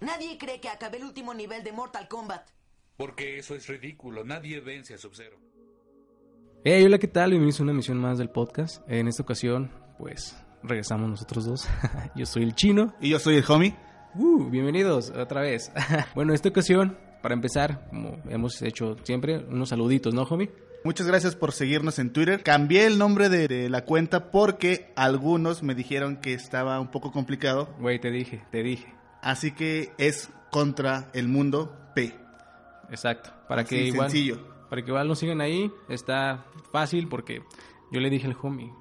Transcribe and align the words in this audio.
Nadie 0.00 0.38
cree 0.38 0.60
que 0.60 0.70
acabé 0.70 0.96
el 0.96 1.04
último 1.04 1.34
nivel 1.34 1.62
de 1.62 1.72
Mortal 1.72 2.08
Kombat. 2.08 2.48
Porque 2.96 3.38
eso 3.38 3.54
es 3.54 3.66
ridículo. 3.66 4.24
Nadie 4.24 4.58
vence 4.60 4.94
a 4.94 4.98
Sub-Zero. 4.98 5.36
Hey, 6.64 6.82
hola, 6.84 6.98
¿qué 6.98 7.06
tal? 7.06 7.30
Bienvenidos 7.30 7.60
a 7.60 7.64
una 7.64 7.72
emisión 7.72 7.98
más 7.98 8.16
del 8.16 8.30
podcast. 8.30 8.82
En 8.88 9.08
esta 9.08 9.22
ocasión, 9.22 9.70
pues, 9.98 10.34
regresamos 10.62 11.10
nosotros 11.10 11.44
dos. 11.44 11.68
yo 12.16 12.24
soy 12.24 12.44
el 12.44 12.54
chino. 12.54 12.94
Y 12.98 13.10
yo 13.10 13.18
soy 13.18 13.36
el 13.36 13.44
homie. 13.46 13.76
Uh, 14.14 14.48
bienvenidos 14.48 15.10
otra 15.10 15.42
vez. 15.42 15.70
bueno, 16.14 16.32
en 16.32 16.36
esta 16.36 16.48
ocasión, 16.48 16.96
para 17.20 17.34
empezar, 17.34 17.86
como 17.90 18.22
hemos 18.30 18.62
hecho 18.62 18.96
siempre, 19.02 19.36
unos 19.36 19.68
saluditos, 19.68 20.14
¿no, 20.14 20.22
homie? 20.22 20.50
Muchas 20.82 21.06
gracias 21.06 21.36
por 21.36 21.52
seguirnos 21.52 21.98
en 21.98 22.10
Twitter. 22.10 22.42
Cambié 22.42 22.86
el 22.86 22.96
nombre 22.96 23.28
de, 23.28 23.48
de 23.48 23.68
la 23.68 23.84
cuenta 23.84 24.30
porque 24.30 24.94
algunos 24.96 25.62
me 25.62 25.74
dijeron 25.74 26.16
que 26.16 26.32
estaba 26.32 26.80
un 26.80 26.90
poco 26.90 27.12
complicado. 27.12 27.68
Güey, 27.78 28.00
te 28.00 28.10
dije, 28.10 28.42
te 28.50 28.62
dije. 28.62 28.99
Así 29.22 29.52
que 29.52 29.92
es 29.98 30.30
contra 30.50 31.10
el 31.12 31.28
mundo 31.28 31.76
P. 31.94 32.18
Exacto. 32.90 33.30
Para 33.48 33.64
que 33.64 33.84
igual. 33.84 34.10
sencillo. 34.10 34.38
Para 34.68 34.82
que 34.82 34.90
igual 34.90 35.08
nos 35.08 35.18
sigan 35.18 35.40
ahí. 35.40 35.70
Está 35.88 36.44
fácil 36.72 37.08
porque 37.08 37.42
yo 37.90 38.00
le 38.00 38.10
dije 38.10 38.26
al 38.26 38.36
homie. 38.40 38.72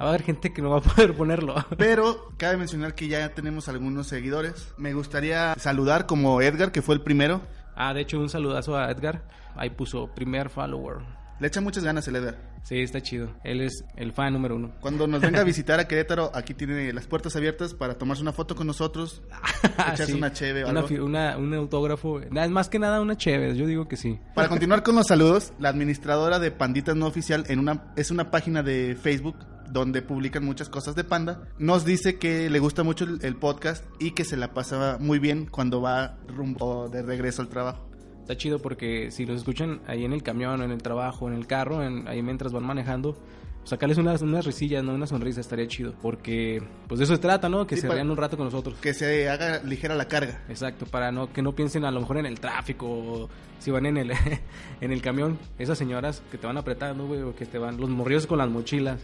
Va 0.00 0.06
a 0.06 0.08
haber 0.10 0.22
gente 0.22 0.52
que 0.52 0.62
no 0.62 0.70
va 0.70 0.78
a 0.78 0.80
poder 0.94 1.14
ponerlo. 1.16 1.54
Pero 1.76 2.32
cabe 2.36 2.56
mencionar 2.56 2.94
que 2.94 3.08
ya 3.08 3.34
tenemos 3.34 3.68
algunos 3.68 4.06
seguidores. 4.06 4.74
Me 4.76 4.94
gustaría 4.94 5.54
saludar 5.56 6.06
como 6.06 6.40
Edgar, 6.40 6.70
que 6.70 6.82
fue 6.82 6.94
el 6.94 7.00
primero. 7.02 7.42
Ah, 7.74 7.94
de 7.94 8.02
hecho, 8.02 8.18
un 8.18 8.28
saludazo 8.28 8.76
a 8.76 8.90
Edgar. 8.90 9.28
Ahí 9.56 9.70
puso 9.70 10.14
primer 10.14 10.50
follower. 10.50 11.17
Le 11.40 11.46
echa 11.46 11.60
muchas 11.60 11.84
ganas 11.84 12.06
el 12.08 12.16
Edgar. 12.16 12.36
Sí, 12.64 12.80
está 12.80 13.00
chido. 13.00 13.32
Él 13.44 13.60
es 13.60 13.84
el 13.96 14.12
fan 14.12 14.32
número 14.32 14.56
uno. 14.56 14.72
Cuando 14.80 15.06
nos 15.06 15.20
venga 15.20 15.40
a 15.40 15.44
visitar 15.44 15.78
a 15.78 15.86
Querétaro, 15.86 16.32
aquí 16.34 16.52
tiene 16.54 16.92
las 16.92 17.06
puertas 17.06 17.36
abiertas 17.36 17.74
para 17.74 17.94
tomarse 17.94 18.22
una 18.22 18.32
foto 18.32 18.56
con 18.56 18.66
nosotros, 18.66 19.22
echarse 19.62 20.02
Ah, 20.02 20.06
Sí. 20.06 20.12
una 20.14 20.32
cheve 20.32 20.64
o 20.64 20.70
Una 20.70 20.80
algo. 20.80 21.04
una- 21.04 21.36
un 21.38 21.54
autógrafo. 21.54 22.20
Nada, 22.30 22.48
más 22.48 22.68
que 22.68 22.78
nada 22.78 23.00
una 23.00 23.16
cheve. 23.16 23.56
Yo 23.56 23.66
digo 23.66 23.86
que 23.88 23.96
sí. 23.96 24.18
Para 24.34 24.48
continuar 24.50 24.82
con 24.82 24.96
los 24.96 25.06
saludos, 25.06 25.52
la 25.60 25.68
administradora 25.68 26.38
de 26.40 26.50
Panditas 26.50 26.96
No 26.96 27.06
Oficial 27.06 27.44
en 27.48 27.60
una, 27.60 27.92
es 27.96 28.10
una 28.10 28.30
página 28.30 28.62
de 28.64 28.96
Facebook 29.00 29.36
donde 29.70 30.00
publican 30.02 30.44
muchas 30.44 30.68
cosas 30.68 30.94
de 30.94 31.04
Panda. 31.04 31.42
Nos 31.58 31.84
dice 31.84 32.18
que 32.18 32.48
le 32.50 32.58
gusta 32.58 32.82
mucho 32.84 33.04
el, 33.04 33.18
el 33.22 33.36
podcast 33.36 33.84
y 34.00 34.12
que 34.12 34.24
se 34.24 34.36
la 34.36 34.54
pasa 34.54 34.96
muy 34.98 35.18
bien 35.18 35.46
cuando 35.46 35.80
va 35.82 36.16
rumbo 36.26 36.88
de 36.88 37.02
regreso 37.02 37.42
al 37.42 37.48
trabajo. 37.48 37.87
Está 38.28 38.36
chido 38.36 38.58
porque 38.58 39.10
si 39.10 39.24
los 39.24 39.38
escuchan 39.38 39.80
ahí 39.86 40.04
en 40.04 40.12
el 40.12 40.22
camión, 40.22 40.60
en 40.60 40.70
el 40.70 40.82
trabajo, 40.82 41.28
en 41.28 41.34
el 41.34 41.46
carro, 41.46 41.82
en- 41.82 42.06
ahí 42.06 42.20
mientras 42.22 42.52
van 42.52 42.62
manejando, 42.62 43.16
sacarles 43.64 43.96
unas, 43.96 44.20
unas 44.20 44.44
risillas, 44.44 44.84
¿no? 44.84 44.92
Una 44.92 45.06
sonrisa 45.06 45.40
estaría 45.40 45.66
chido. 45.66 45.94
Porque, 46.02 46.62
pues 46.88 46.98
de 46.98 47.04
eso 47.04 47.14
se 47.14 47.22
trata, 47.22 47.48
¿no? 47.48 47.66
Que 47.66 47.76
Sí, 47.76 47.80
se 47.80 47.88
rían 47.88 48.10
un 48.10 48.18
rato 48.18 48.36
con 48.36 48.44
nosotros. 48.44 48.76
Que 48.82 48.92
se 48.92 49.30
haga 49.30 49.62
ligera 49.62 49.94
la 49.94 50.08
carga. 50.08 50.42
Exacto, 50.50 50.84
para 50.84 51.10
no 51.10 51.32
que 51.32 51.40
no 51.40 51.54
piensen 51.54 51.86
a 51.86 51.90
lo 51.90 52.00
mejor 52.00 52.18
en 52.18 52.26
el 52.26 52.38
tráfico 52.38 52.86
o 52.86 53.28
si 53.60 53.70
van 53.70 53.86
en 53.86 53.96
el 53.96 54.12
en 54.82 54.92
el 54.92 55.00
camión, 55.00 55.38
esas 55.58 55.78
señoras 55.78 56.22
que 56.30 56.36
te 56.36 56.46
van 56.46 56.58
apretando, 56.58 57.06
güey, 57.06 57.22
o 57.22 57.34
que 57.34 57.46
te 57.46 57.56
van 57.56 57.78
los 57.80 57.88
morrillos 57.88 58.26
con 58.26 58.36
las 58.36 58.50
mochilas. 58.50 59.00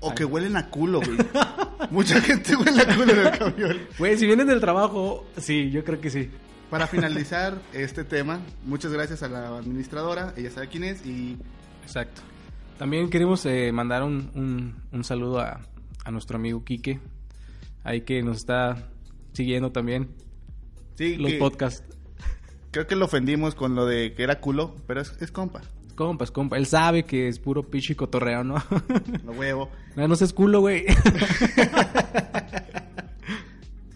O 0.00 0.10
Ay. 0.10 0.16
que 0.16 0.26
huelen 0.26 0.54
a 0.58 0.68
culo, 0.68 1.00
güey. 1.00 1.16
Mucha 1.90 2.20
gente 2.20 2.54
huele 2.56 2.82
a 2.82 2.94
culo 2.94 3.10
en 3.14 3.20
el 3.26 3.38
camión. 3.38 3.78
Güey, 3.98 4.18
si 4.18 4.26
vienen 4.26 4.46
del 4.48 4.60
trabajo, 4.60 5.24
sí, 5.38 5.70
yo 5.70 5.82
creo 5.82 5.98
que 5.98 6.10
sí. 6.10 6.28
Para 6.70 6.86
finalizar 6.88 7.58
este 7.72 8.02
tema, 8.04 8.40
muchas 8.64 8.92
gracias 8.92 9.22
a 9.22 9.28
la 9.28 9.56
administradora, 9.56 10.34
ella 10.36 10.50
sabe 10.50 10.68
quién 10.68 10.84
es 10.84 11.04
y 11.06 11.36
Exacto. 11.82 12.22
También 12.78 13.08
queremos 13.08 13.46
eh, 13.46 13.70
mandar 13.72 14.02
un, 14.02 14.30
un- 14.34 14.74
un 14.92 15.04
saludo 15.04 15.40
a, 15.40 15.60
a 16.04 16.10
nuestro 16.10 16.36
amigo 16.36 16.64
Quique, 16.64 17.00
ahí 17.84 18.00
que 18.02 18.22
nos 18.22 18.38
está 18.38 18.88
siguiendo 19.32 19.70
también 19.70 20.08
sí, 20.96 21.16
los 21.16 21.30
que- 21.32 21.38
podcasts. 21.38 21.84
creo 22.72 22.86
que 22.88 22.96
lo 22.96 23.04
ofendimos 23.06 23.54
con 23.54 23.74
lo 23.76 23.86
de 23.86 24.12
que 24.14 24.24
era 24.24 24.40
culo, 24.40 24.74
pero 24.88 25.00
es, 25.00 25.14
es 25.20 25.30
compa, 25.30 25.62
Compas, 25.94 26.30
compa, 26.30 26.58
él 26.58 26.66
sabe 26.66 27.04
que 27.04 27.26
es 27.28 27.38
puro 27.38 27.62
pichi 27.62 27.94
cotorreo, 27.94 28.44
¿no? 28.44 28.56
lo 29.24 29.32
huevo. 29.32 29.70
no, 29.96 30.06
no 30.08 30.14
seas 30.16 30.34
culo, 30.34 30.60
güey. 30.60 30.84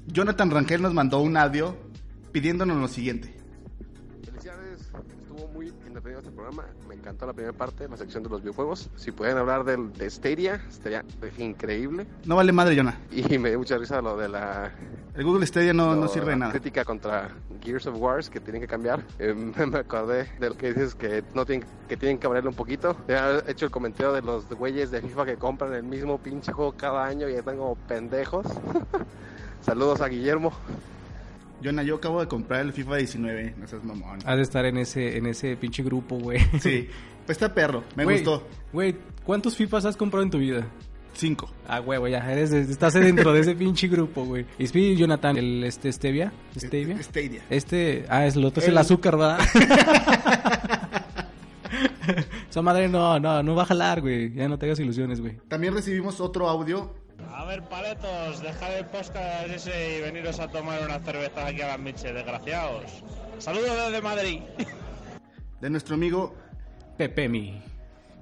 Jonathan 0.07 0.51
Rangel 0.51 0.81
nos 0.81 0.95
mandó 0.95 1.21
un 1.21 1.37
audio 1.37 1.77
pidiéndonos 2.33 2.77
lo 2.79 2.89
siguiente. 2.89 3.35
Felicidades, 4.25 4.91
estuvo 5.21 5.49
muy 5.49 5.69
entretenido 5.69 6.21
este 6.21 6.31
programa. 6.31 6.65
Me 6.89 6.95
encantó 6.95 7.27
la 7.27 7.33
primera 7.33 7.57
parte, 7.57 7.89
la 7.89 7.97
sección 7.97 8.23
de 8.23 8.29
los 8.29 8.41
videojuegos. 8.41 8.91
Si 8.97 9.11
pueden 9.13 9.37
hablar 9.37 9.65
del, 9.65 9.93
de 9.93 10.09
Stadia, 10.09 10.63
estaría 10.69 11.05
increíble. 11.39 12.07
No 12.25 12.37
vale 12.37 12.53
madre, 12.53 12.77
Jonah. 12.77 12.99
Y 13.11 13.39
me 13.39 13.51
dio 13.51 13.59
mucha 13.59 13.79
risa 13.79 14.01
lo 14.01 14.17
de 14.17 14.29
la, 14.29 14.73
El 15.15 15.25
Google 15.25 15.47
Stadia 15.47 15.73
no, 15.73 15.97
no 15.97 16.09
sirve 16.09 16.31
de 16.31 16.37
nada. 16.37 16.53
crítica 16.53 16.85
contra 16.85 17.31
Gears 17.63 17.87
of 17.87 17.97
Wars 17.99 18.31
que 18.31 18.41
tienen 18.41 18.61
que 18.61 18.69
cambiar. 18.69 19.05
Eh, 19.19 19.35
me 19.35 19.79
acordé 19.79 20.31
de 20.39 20.49
lo 20.49 20.57
que 20.57 20.69
dices 20.69 20.95
que 20.95 21.23
no 21.35 21.45
tienen 21.45 21.67
que 21.89 21.97
tienen 21.97 22.19
que 22.19 22.27
abrirle 22.27 22.49
un 22.49 22.55
poquito. 22.55 22.95
Te 23.07 23.15
he 23.15 23.51
hecho 23.51 23.67
el 23.67 23.71
comentario 23.71 24.13
de 24.13 24.23
los 24.23 24.49
güeyes 24.49 24.91
de 24.91 25.03
FIFA 25.03 25.27
que 25.27 25.37
compran 25.37 25.75
el 25.75 25.83
mismo 25.83 26.19
pinche 26.19 26.53
juego 26.53 26.73
cada 26.73 27.05
año 27.05 27.29
y 27.29 27.35
están 27.35 27.59
como 27.59 27.75
pendejos. 27.77 28.47
Saludos 29.61 30.01
a 30.01 30.09
Guillermo. 30.09 30.53
Jonah, 31.63 31.83
yo 31.83 31.97
acabo 31.97 32.21
de 32.21 32.29
comprar 32.29 32.63
el 32.63 32.73
FIFA 32.73 32.97
19, 32.97 33.55
no 33.59 33.67
seas 33.67 33.85
mamón. 33.85 34.19
Has 34.25 34.37
de 34.37 34.43
estar 34.43 34.65
en 34.65 34.79
ese, 34.79 35.17
en 35.17 35.27
ese 35.27 35.57
pinche 35.57 35.83
grupo, 35.83 36.19
güey. 36.19 36.41
Sí, 36.61 36.89
pues 37.27 37.37
está 37.37 37.53
perro, 37.55 37.85
me 37.97 38.05
gustó. 38.05 38.47
Güey, 38.73 38.97
¿cuántos 39.25 39.57
FIFAs 39.57 39.85
has 39.85 39.97
comprado 39.97 40.25
en 40.25 40.31
tu 40.31 40.39
vida? 40.39 40.67
Cinco. 41.13 41.51
Ah, 41.67 41.81
huevo, 41.81 42.09
ya, 42.09 42.19
eres 42.33 42.53
estás 42.53 42.95
dentro 42.95 43.33
de 43.33 43.41
ese 43.41 43.55
pinche 43.55 43.89
grupo, 43.89 44.25
güey. 44.25 44.47
Y 44.59 44.95
Jonathan, 44.97 45.37
el 45.37 45.65
este 45.65 45.93
Stevia, 45.93 46.33
Stevia. 46.57 47.03
Stadia. 47.03 47.43
Este, 47.51 48.05
ah, 48.09 48.27
es 48.27 48.37
el 48.37 48.45
otro, 48.45 48.63
es 48.63 48.69
el 48.69 48.75
El- 48.75 48.79
azúcar, 48.79 49.17
¿verdad? 49.17 49.39
Esa 52.51 52.63
madre 52.63 52.89
no, 52.89 53.19
no, 53.21 53.43
no 53.43 53.55
va 53.55 53.63
a 53.63 53.67
jalar, 53.67 54.01
güey. 54.01 54.33
Ya 54.35 54.49
no 54.49 54.59
te 54.59 54.67
hagas 54.67 54.81
ilusiones, 54.81 55.21
güey. 55.21 55.37
También 55.49 55.75
recibimos 55.75 56.21
otro 56.21 56.49
audio. 56.49 56.95
A 57.33 57.45
ver, 57.45 57.63
paletos, 57.69 58.43
dejad 58.43 58.79
el 58.79 58.87
podcast 58.87 59.49
ese 59.49 59.99
y 59.99 60.01
veniros 60.03 60.41
a 60.41 60.49
tomar 60.49 60.83
unas 60.85 61.03
cervezas 61.03 61.47
aquí 61.47 61.63
a 61.63 61.69
las 61.69 61.79
miches, 61.79 62.13
desgraciados. 62.15 62.85
Saludos 63.39 63.71
desde 63.87 64.03
Madrid. 64.03 64.41
de 65.61 65.71
nuestro 65.71 65.95
amigo 65.95 66.35
Pepemi. 66.99 67.63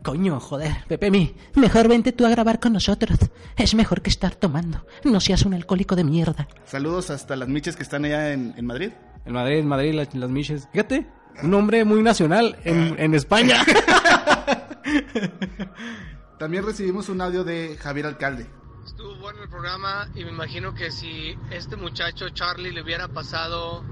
Coño, 0.03 0.39
joder, 0.39 0.73
Pepemi, 0.87 1.35
mejor 1.55 1.89
vente 1.89 2.13
tú 2.13 2.25
a 2.25 2.31
grabar 2.31 2.61
con 2.61 2.73
nosotros. 2.73 3.19
Es 3.57 3.75
mejor 3.75 4.01
que 4.03 4.11
estar 4.11 4.35
tomando. 4.37 4.87
No 5.05 5.21
seas 5.21 5.45
un 5.45 5.55
alcohólico 5.55 5.97
de 5.97 6.05
mierda. 6.05 6.47
Saludos 6.65 7.11
hasta 7.11 7.35
las 7.35 7.49
miches 7.49 7.75
que 7.77 7.83
están 7.83 8.05
allá 8.05 8.33
en, 8.33 8.55
en 8.57 8.67
Madrid. 8.67 8.91
En 9.27 9.33
Madrid, 9.33 9.59
en 9.59 9.67
Madrid, 9.67 9.95
las, 9.95 10.15
las 10.15 10.31
miches. 10.31 10.69
Fíjate, 10.73 11.07
un 11.43 11.51
nombre 11.51 11.85
muy 11.85 12.03
nacional 12.03 12.57
en, 12.65 12.95
en 12.99 13.15
España. 13.15 13.57
También 16.39 16.65
recibimos 16.65 17.09
un 17.09 17.21
audio 17.21 17.43
de 17.43 17.77
Javier 17.77 18.07
Alcalde. 18.07 18.47
Estuvo 18.89 19.17
bueno 19.17 19.43
el 19.43 19.51
programa 19.51 20.09
y 20.15 20.25
me 20.25 20.31
imagino 20.31 20.75
que 20.75 20.91
si 20.91 21.37
este 21.51 21.77
muchacho 21.77 22.31
Charlie 22.31 22.73
le 22.73 22.83
hubiera 22.83 23.07
pasado 23.07 23.85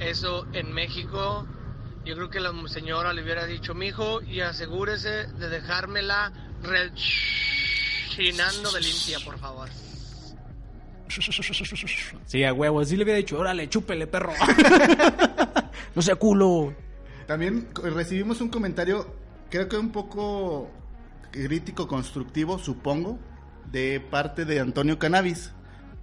eso 0.00 0.46
en 0.52 0.70
México, 0.70 1.46
yo 2.04 2.14
creo 2.14 2.28
que 2.28 2.40
la 2.40 2.52
señora 2.68 3.14
le 3.14 3.22
hubiera 3.22 3.46
dicho, 3.46 3.74
mijo, 3.74 4.20
y 4.20 4.42
asegúrese 4.42 5.28
de 5.28 5.48
dejármela 5.48 6.30
rechinando 6.62 8.70
de 8.70 8.82
limpia, 8.82 9.18
por 9.24 9.38
favor. 9.38 9.70
Sí, 12.26 12.44
a 12.44 12.52
huevo, 12.52 12.80
así 12.80 12.98
le 12.98 13.04
hubiera 13.04 13.16
dicho, 13.16 13.38
órale, 13.38 13.70
chúpele, 13.70 14.06
perro. 14.06 14.34
no 15.94 16.02
sea 16.02 16.16
culo. 16.16 16.74
También 17.26 17.70
recibimos 17.82 18.42
un 18.42 18.50
comentario, 18.50 19.10
creo 19.48 19.70
que 19.70 19.78
un 19.78 19.90
poco 19.90 20.70
crítico, 21.30 21.88
constructivo, 21.88 22.58
supongo, 22.58 23.18
de 23.70 24.00
parte 24.00 24.44
de 24.44 24.60
Antonio 24.60 24.98
Cannabis. 24.98 25.52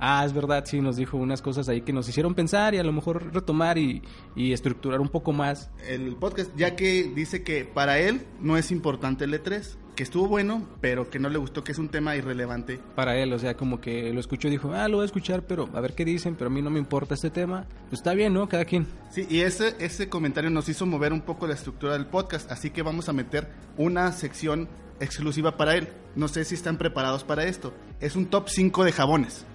Ah, 0.04 0.24
es 0.26 0.34
verdad, 0.34 0.66
sí, 0.66 0.82
nos 0.82 0.96
dijo 0.96 1.16
unas 1.18 1.44
cosas 1.44 1.70
ahí 1.70 1.82
que 1.82 1.94
nos 1.94 2.10
hicieron 2.10 2.34
pensar 2.34 2.74
y 2.74 2.80
a 2.80 2.84
lo 2.84 2.92
mejor 2.92 3.32
retomar 3.34 3.78
y, 3.78 4.02
y 4.36 4.52
estructurar 4.52 5.00
un 5.00 5.10
poco 5.10 5.32
más. 5.32 5.70
El 5.88 6.16
podcast, 6.16 6.50
ya 6.58 6.76
que 6.76 7.12
dice 7.16 7.44
que 7.44 7.66
para 7.66 8.00
él 8.00 8.26
no 8.40 8.58
es 8.58 8.72
importante 8.72 9.26
el 9.26 9.34
E3, 9.34 9.78
que 9.96 10.02
estuvo 10.02 10.28
bueno, 10.28 10.68
pero 10.80 11.12
que 11.12 11.20
no 11.20 11.30
le 11.30 11.38
gustó, 11.38 11.64
que 11.64 11.72
es 11.72 11.78
un 11.78 11.90
tema 11.90 12.16
irrelevante. 12.16 12.80
para 12.96 13.16
él, 13.18 13.32
o 13.34 13.38
sea, 13.38 13.56
como 13.56 13.80
que 13.80 14.12
lo 14.12 14.20
escuchó 14.20 14.48
y 14.48 14.52
dijo, 14.52 14.74
ah, 14.74 14.88
lo 14.88 14.98
voy 14.98 15.04
a 15.04 15.06
escuchar, 15.06 15.44
pero 15.44 15.70
a 15.74 15.82
ver 15.82 15.94
qué 15.94 16.04
dicen, 16.04 16.36
pero 16.36 16.50
a 16.50 16.52
mí 16.52 16.64
no 16.64 16.72
me 16.72 16.80
importa 16.80 17.14
este 17.14 17.30
tema. 17.30 17.68
Pues 17.90 18.00
está 18.00 18.16
bien, 18.16 18.34
¿no? 18.34 18.50
Cada 18.50 18.66
quien. 18.66 18.88
Sí, 19.12 19.28
y 19.30 19.42
ese, 19.42 19.76
ese 19.80 20.10
comentario 20.10 20.50
nos 20.50 20.68
hizo 20.68 20.88
mover 20.88 21.14
un 21.14 21.22
poco 21.22 21.46
la 21.46 21.54
estructura 21.54 21.94
del 21.94 22.08
podcast, 22.08 22.52
así 22.52 22.72
que 22.72 22.82
vamos 22.82 23.08
a 23.08 23.14
meter 23.14 23.50
una 23.78 24.12
sección 24.14 24.68
exclusiva 25.02 25.58
para 25.58 25.76
él. 25.76 25.90
No 26.16 26.28
sé 26.28 26.46
si 26.46 26.56
están 26.56 26.78
preparados 26.78 27.24
para 27.24 27.44
esto. 27.46 27.74
Es 28.00 28.16
un 28.16 28.28
top 28.28 28.48
5 28.50 28.84
de 28.86 28.92
jabones. 28.92 29.46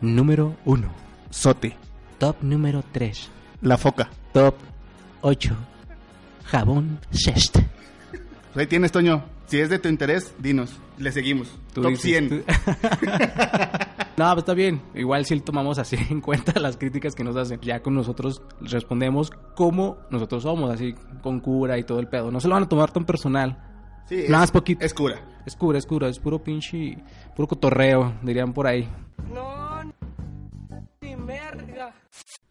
Número 0.00 0.56
1. 0.64 0.88
Sote, 1.30 1.76
Top 2.18 2.36
número 2.42 2.82
3. 2.92 3.30
la 3.62 3.76
foca. 3.76 4.08
Top. 4.32 4.54
8. 5.22 5.54
Jabón 6.44 6.98
Sest. 7.10 7.56
Pues 8.52 8.56
ahí 8.56 8.66
tienes, 8.66 8.92
Toño. 8.92 9.24
Si 9.46 9.58
es 9.60 9.68
de 9.68 9.78
tu 9.78 9.88
interés, 9.88 10.34
dinos. 10.38 10.78
Le 10.98 11.10
seguimos. 11.12 11.48
Tú 11.72 11.82
top 11.82 11.90
dices, 11.90 12.02
100. 12.04 12.28
tú- 12.28 12.44
No, 14.16 14.26
pues 14.30 14.38
está 14.42 14.54
bien. 14.54 14.80
Igual 14.94 15.26
si 15.26 15.40
tomamos 15.40 15.78
así 15.78 15.96
en 16.08 16.20
cuenta 16.20 16.58
las 16.60 16.76
críticas 16.76 17.14
que 17.14 17.24
nos 17.24 17.36
hacen. 17.36 17.58
Ya 17.62 17.82
con 17.82 17.94
nosotros 17.94 18.42
respondemos 18.60 19.30
como 19.56 19.98
nosotros 20.10 20.44
somos, 20.44 20.70
así 20.70 20.94
con 21.22 21.40
cura 21.40 21.78
y 21.78 21.84
todo 21.84 21.98
el 21.98 22.06
pedo. 22.06 22.30
No 22.30 22.38
se 22.40 22.46
lo 22.48 22.54
van 22.54 22.62
a 22.64 22.68
tomar 22.68 22.92
tan 22.92 23.04
personal. 23.04 23.73
Sí, 24.08 24.24
Nada 24.28 24.40
más 24.40 24.44
es, 24.44 24.50
poquito. 24.50 24.84
es 24.84 24.94
cura. 24.94 25.20
Es 25.46 25.56
cura, 25.56 25.78
es 25.78 25.86
cura, 25.86 26.08
es 26.08 26.18
puro 26.18 26.42
pinche, 26.42 26.98
puro 27.34 27.48
cotorreo, 27.48 28.14
dirían 28.22 28.52
por 28.52 28.66
ahí. 28.66 28.88
No, 29.32 29.82
ni 31.00 31.16
merga. 31.16 31.94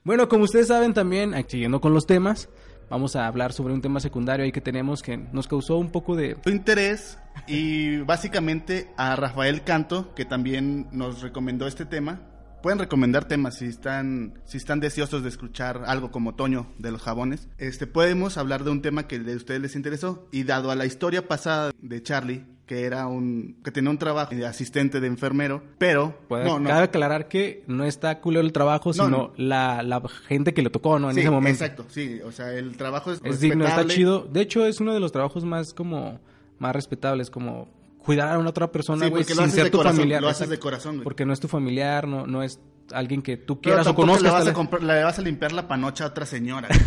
Bueno, 0.03 0.27
como 0.27 0.43
ustedes 0.43 0.67
saben 0.67 0.93
también, 0.93 1.33
siguiendo 1.47 1.79
con 1.79 1.93
los 1.93 2.05
temas, 2.05 2.49
vamos 2.89 3.15
a 3.15 3.25
hablar 3.27 3.53
sobre 3.53 3.73
un 3.73 3.81
tema 3.81 3.99
secundario 3.99 4.43
ahí 4.45 4.51
que 4.51 4.61
tenemos 4.61 5.01
que 5.01 5.17
nos 5.17 5.47
causó 5.47 5.77
un 5.77 5.91
poco 5.91 6.15
de... 6.15 6.35
Tu 6.35 6.49
interés 6.49 7.17
y 7.47 7.97
básicamente 7.97 8.89
a 8.97 9.15
Rafael 9.15 9.63
Canto, 9.63 10.13
que 10.13 10.25
también 10.25 10.87
nos 10.91 11.21
recomendó 11.21 11.67
este 11.67 11.85
tema. 11.85 12.21
Pueden 12.63 12.79
recomendar 12.79 13.25
temas 13.25 13.57
si 13.57 13.65
están, 13.65 14.35
si 14.45 14.55
están 14.55 14.79
deseosos 14.79 15.21
de 15.21 15.27
escuchar 15.27 15.83
algo 15.85 16.11
como 16.11 16.33
Toño 16.33 16.67
de 16.77 16.91
los 16.91 17.01
jabones. 17.01 17.49
Este, 17.57 17.87
podemos 17.87 18.37
hablar 18.37 18.63
de 18.63 18.71
un 18.71 18.81
tema 18.81 19.05
que 19.05 19.19
de 19.19 19.35
ustedes 19.35 19.59
les 19.59 19.75
interesó. 19.75 20.29
Y 20.31 20.43
dado 20.43 20.71
a 20.71 20.75
la 20.75 20.85
historia 20.85 21.27
pasada 21.27 21.73
de 21.81 22.01
Charlie, 22.01 22.45
que 22.65 22.85
era 22.85 23.07
un, 23.07 23.57
que 23.65 23.71
tenía 23.71 23.89
un 23.89 23.97
trabajo 23.97 24.33
de 24.33 24.45
asistente 24.45 25.01
de 25.01 25.07
enfermero, 25.07 25.61
pero 25.77 26.17
no, 26.29 26.57
no, 26.57 26.69
Cabe 26.69 26.83
aclarar 26.83 27.27
que 27.27 27.65
no 27.67 27.83
está 27.83 28.21
culero 28.21 28.45
el 28.45 28.53
trabajo, 28.53 28.91
No, 28.91 28.93
sino 28.93 29.09
no. 29.09 29.33
La, 29.35 29.83
la 29.83 30.01
gente 30.29 30.53
que 30.53 30.61
le 30.61 30.69
tocó, 30.69 30.99
¿no? 30.99 31.09
En 31.09 31.15
Sí, 31.15 31.19
ese 31.19 31.31
momento. 31.31 31.61
Exacto, 31.65 31.85
sí, 31.89 32.21
o 32.23 32.31
sea, 32.31 32.53
el 32.53 32.77
trabajo 32.77 33.11
es, 33.11 33.19
Es 33.25 33.41
digno, 33.41 33.67
está 33.67 33.85
chido. 33.87 34.21
De 34.21 34.39
hecho, 34.39 34.65
es 34.65 34.79
uno 34.79 34.93
de 34.93 35.01
los 35.01 35.11
trabajos 35.11 35.43
más 35.43 35.73
como 35.73 36.21
más 36.59 36.73
respetables, 36.73 37.29
como 37.29 37.67
cuidar 38.03 38.33
a 38.33 38.37
una 38.39 38.49
otra 38.49 38.71
persona, 38.71 39.07
güey, 39.07 39.23
sin 39.23 39.49
ser 39.49 39.69
tu 39.71 39.77
corazón, 39.77 39.97
familiar. 39.97 40.21
lo 40.21 40.27
haces 40.29 40.49
de 40.49 40.59
corazón, 40.59 40.95
güey. 40.97 41.03
Porque 41.03 41.25
no 41.25 41.33
es 41.33 41.39
tu 41.39 41.47
familiar, 41.47 42.07
no, 42.07 42.27
no 42.27 42.43
es 42.43 42.59
alguien 42.91 43.21
que 43.21 43.37
tú 43.37 43.59
Pero 43.61 43.75
quieras 43.75 43.87
o 43.87 43.95
conozcas. 43.95 44.23
le 44.23 44.29
vas, 44.29 44.41
a 44.41 44.45
vez. 44.45 44.53
comprar- 44.53 44.83
le 44.83 45.03
vas 45.03 45.17
a 45.17 45.21
limpiar 45.21 45.51
la 45.53 45.67
panocha 45.67 46.03
a 46.03 46.07
otra 46.07 46.25
señora. 46.25 46.67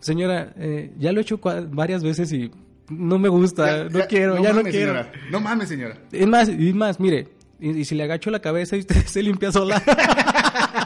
Señora, 0.00 0.52
eh, 0.56 0.92
ya 0.98 1.12
lo 1.12 1.20
he 1.20 1.22
hecho 1.22 1.38
varias 1.70 2.02
veces 2.02 2.32
y 2.32 2.50
no 2.88 3.18
me 3.18 3.28
gusta, 3.28 3.84
Ya- 3.84 3.84
no 3.90 3.98
ya- 4.00 4.06
quiero, 4.06 4.42
ya 4.42 4.52
no 4.52 4.62
quiero. 4.62 4.92
señora. 4.94 5.12
No 5.30 5.40
mames, 5.40 5.68
señora. 5.68 5.98
Es 6.12 6.26
más, 6.26 6.48
y 6.48 6.72
más, 6.72 7.00
mire, 7.00 7.28
y, 7.60 7.70
y 7.80 7.84
si 7.84 7.94
le 7.94 8.04
agacho 8.04 8.30
la 8.30 8.40
cabeza 8.40 8.76
y 8.76 8.80
usted 8.80 8.96
se 9.06 9.22
limpia 9.22 9.52
sola. 9.52 9.82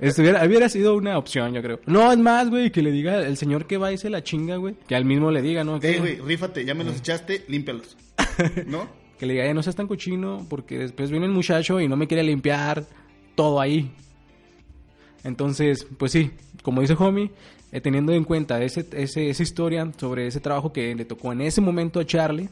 Estuviera, 0.00 0.44
hubiera 0.44 0.68
sido 0.68 0.96
una 0.96 1.16
opción, 1.18 1.54
yo 1.54 1.62
creo. 1.62 1.80
No, 1.86 2.10
es 2.12 2.18
más, 2.18 2.50
güey, 2.50 2.70
que 2.70 2.82
le 2.82 2.90
diga 2.90 3.20
el 3.26 3.36
señor 3.36 3.66
que 3.66 3.76
va 3.78 3.92
y 3.92 3.98
se 3.98 4.10
la 4.10 4.22
chinga, 4.22 4.56
güey. 4.56 4.74
Que 4.88 4.96
al 4.96 5.04
mismo 5.04 5.30
le 5.30 5.40
diga, 5.40 5.62
¿no? 5.64 5.78
Que, 5.78 5.98
güey, 5.98 6.16
rífate, 6.20 6.64
ya 6.64 6.74
me 6.74 6.84
los 6.84 6.96
echaste, 6.96 7.44
límpialos. 7.48 7.96
¿No? 8.66 8.88
que 9.18 9.26
le 9.26 9.34
diga, 9.34 9.46
"Eh, 9.46 9.54
no 9.54 9.62
seas 9.62 9.76
tan 9.76 9.86
cochino, 9.86 10.44
porque 10.50 10.76
después 10.76 11.08
viene 11.12 11.26
el 11.26 11.32
muchacho 11.32 11.80
y 11.80 11.86
no 11.86 11.96
me 11.96 12.08
quiere 12.08 12.24
limpiar 12.24 12.84
todo 13.36 13.60
ahí. 13.60 13.92
Entonces, 15.22 15.86
pues 15.98 16.12
sí, 16.12 16.32
como 16.62 16.80
dice 16.80 16.94
Homie, 16.98 17.30
eh, 17.72 17.80
teniendo 17.80 18.12
en 18.12 18.24
cuenta 18.24 18.62
ese, 18.62 18.86
ese, 18.92 19.30
esa 19.30 19.42
historia 19.42 19.90
sobre 19.98 20.26
ese 20.26 20.40
trabajo 20.40 20.72
que 20.72 20.94
le 20.94 21.04
tocó 21.04 21.32
en 21.32 21.42
ese 21.42 21.60
momento 21.60 22.00
a 22.00 22.04
Charlie, 22.04 22.48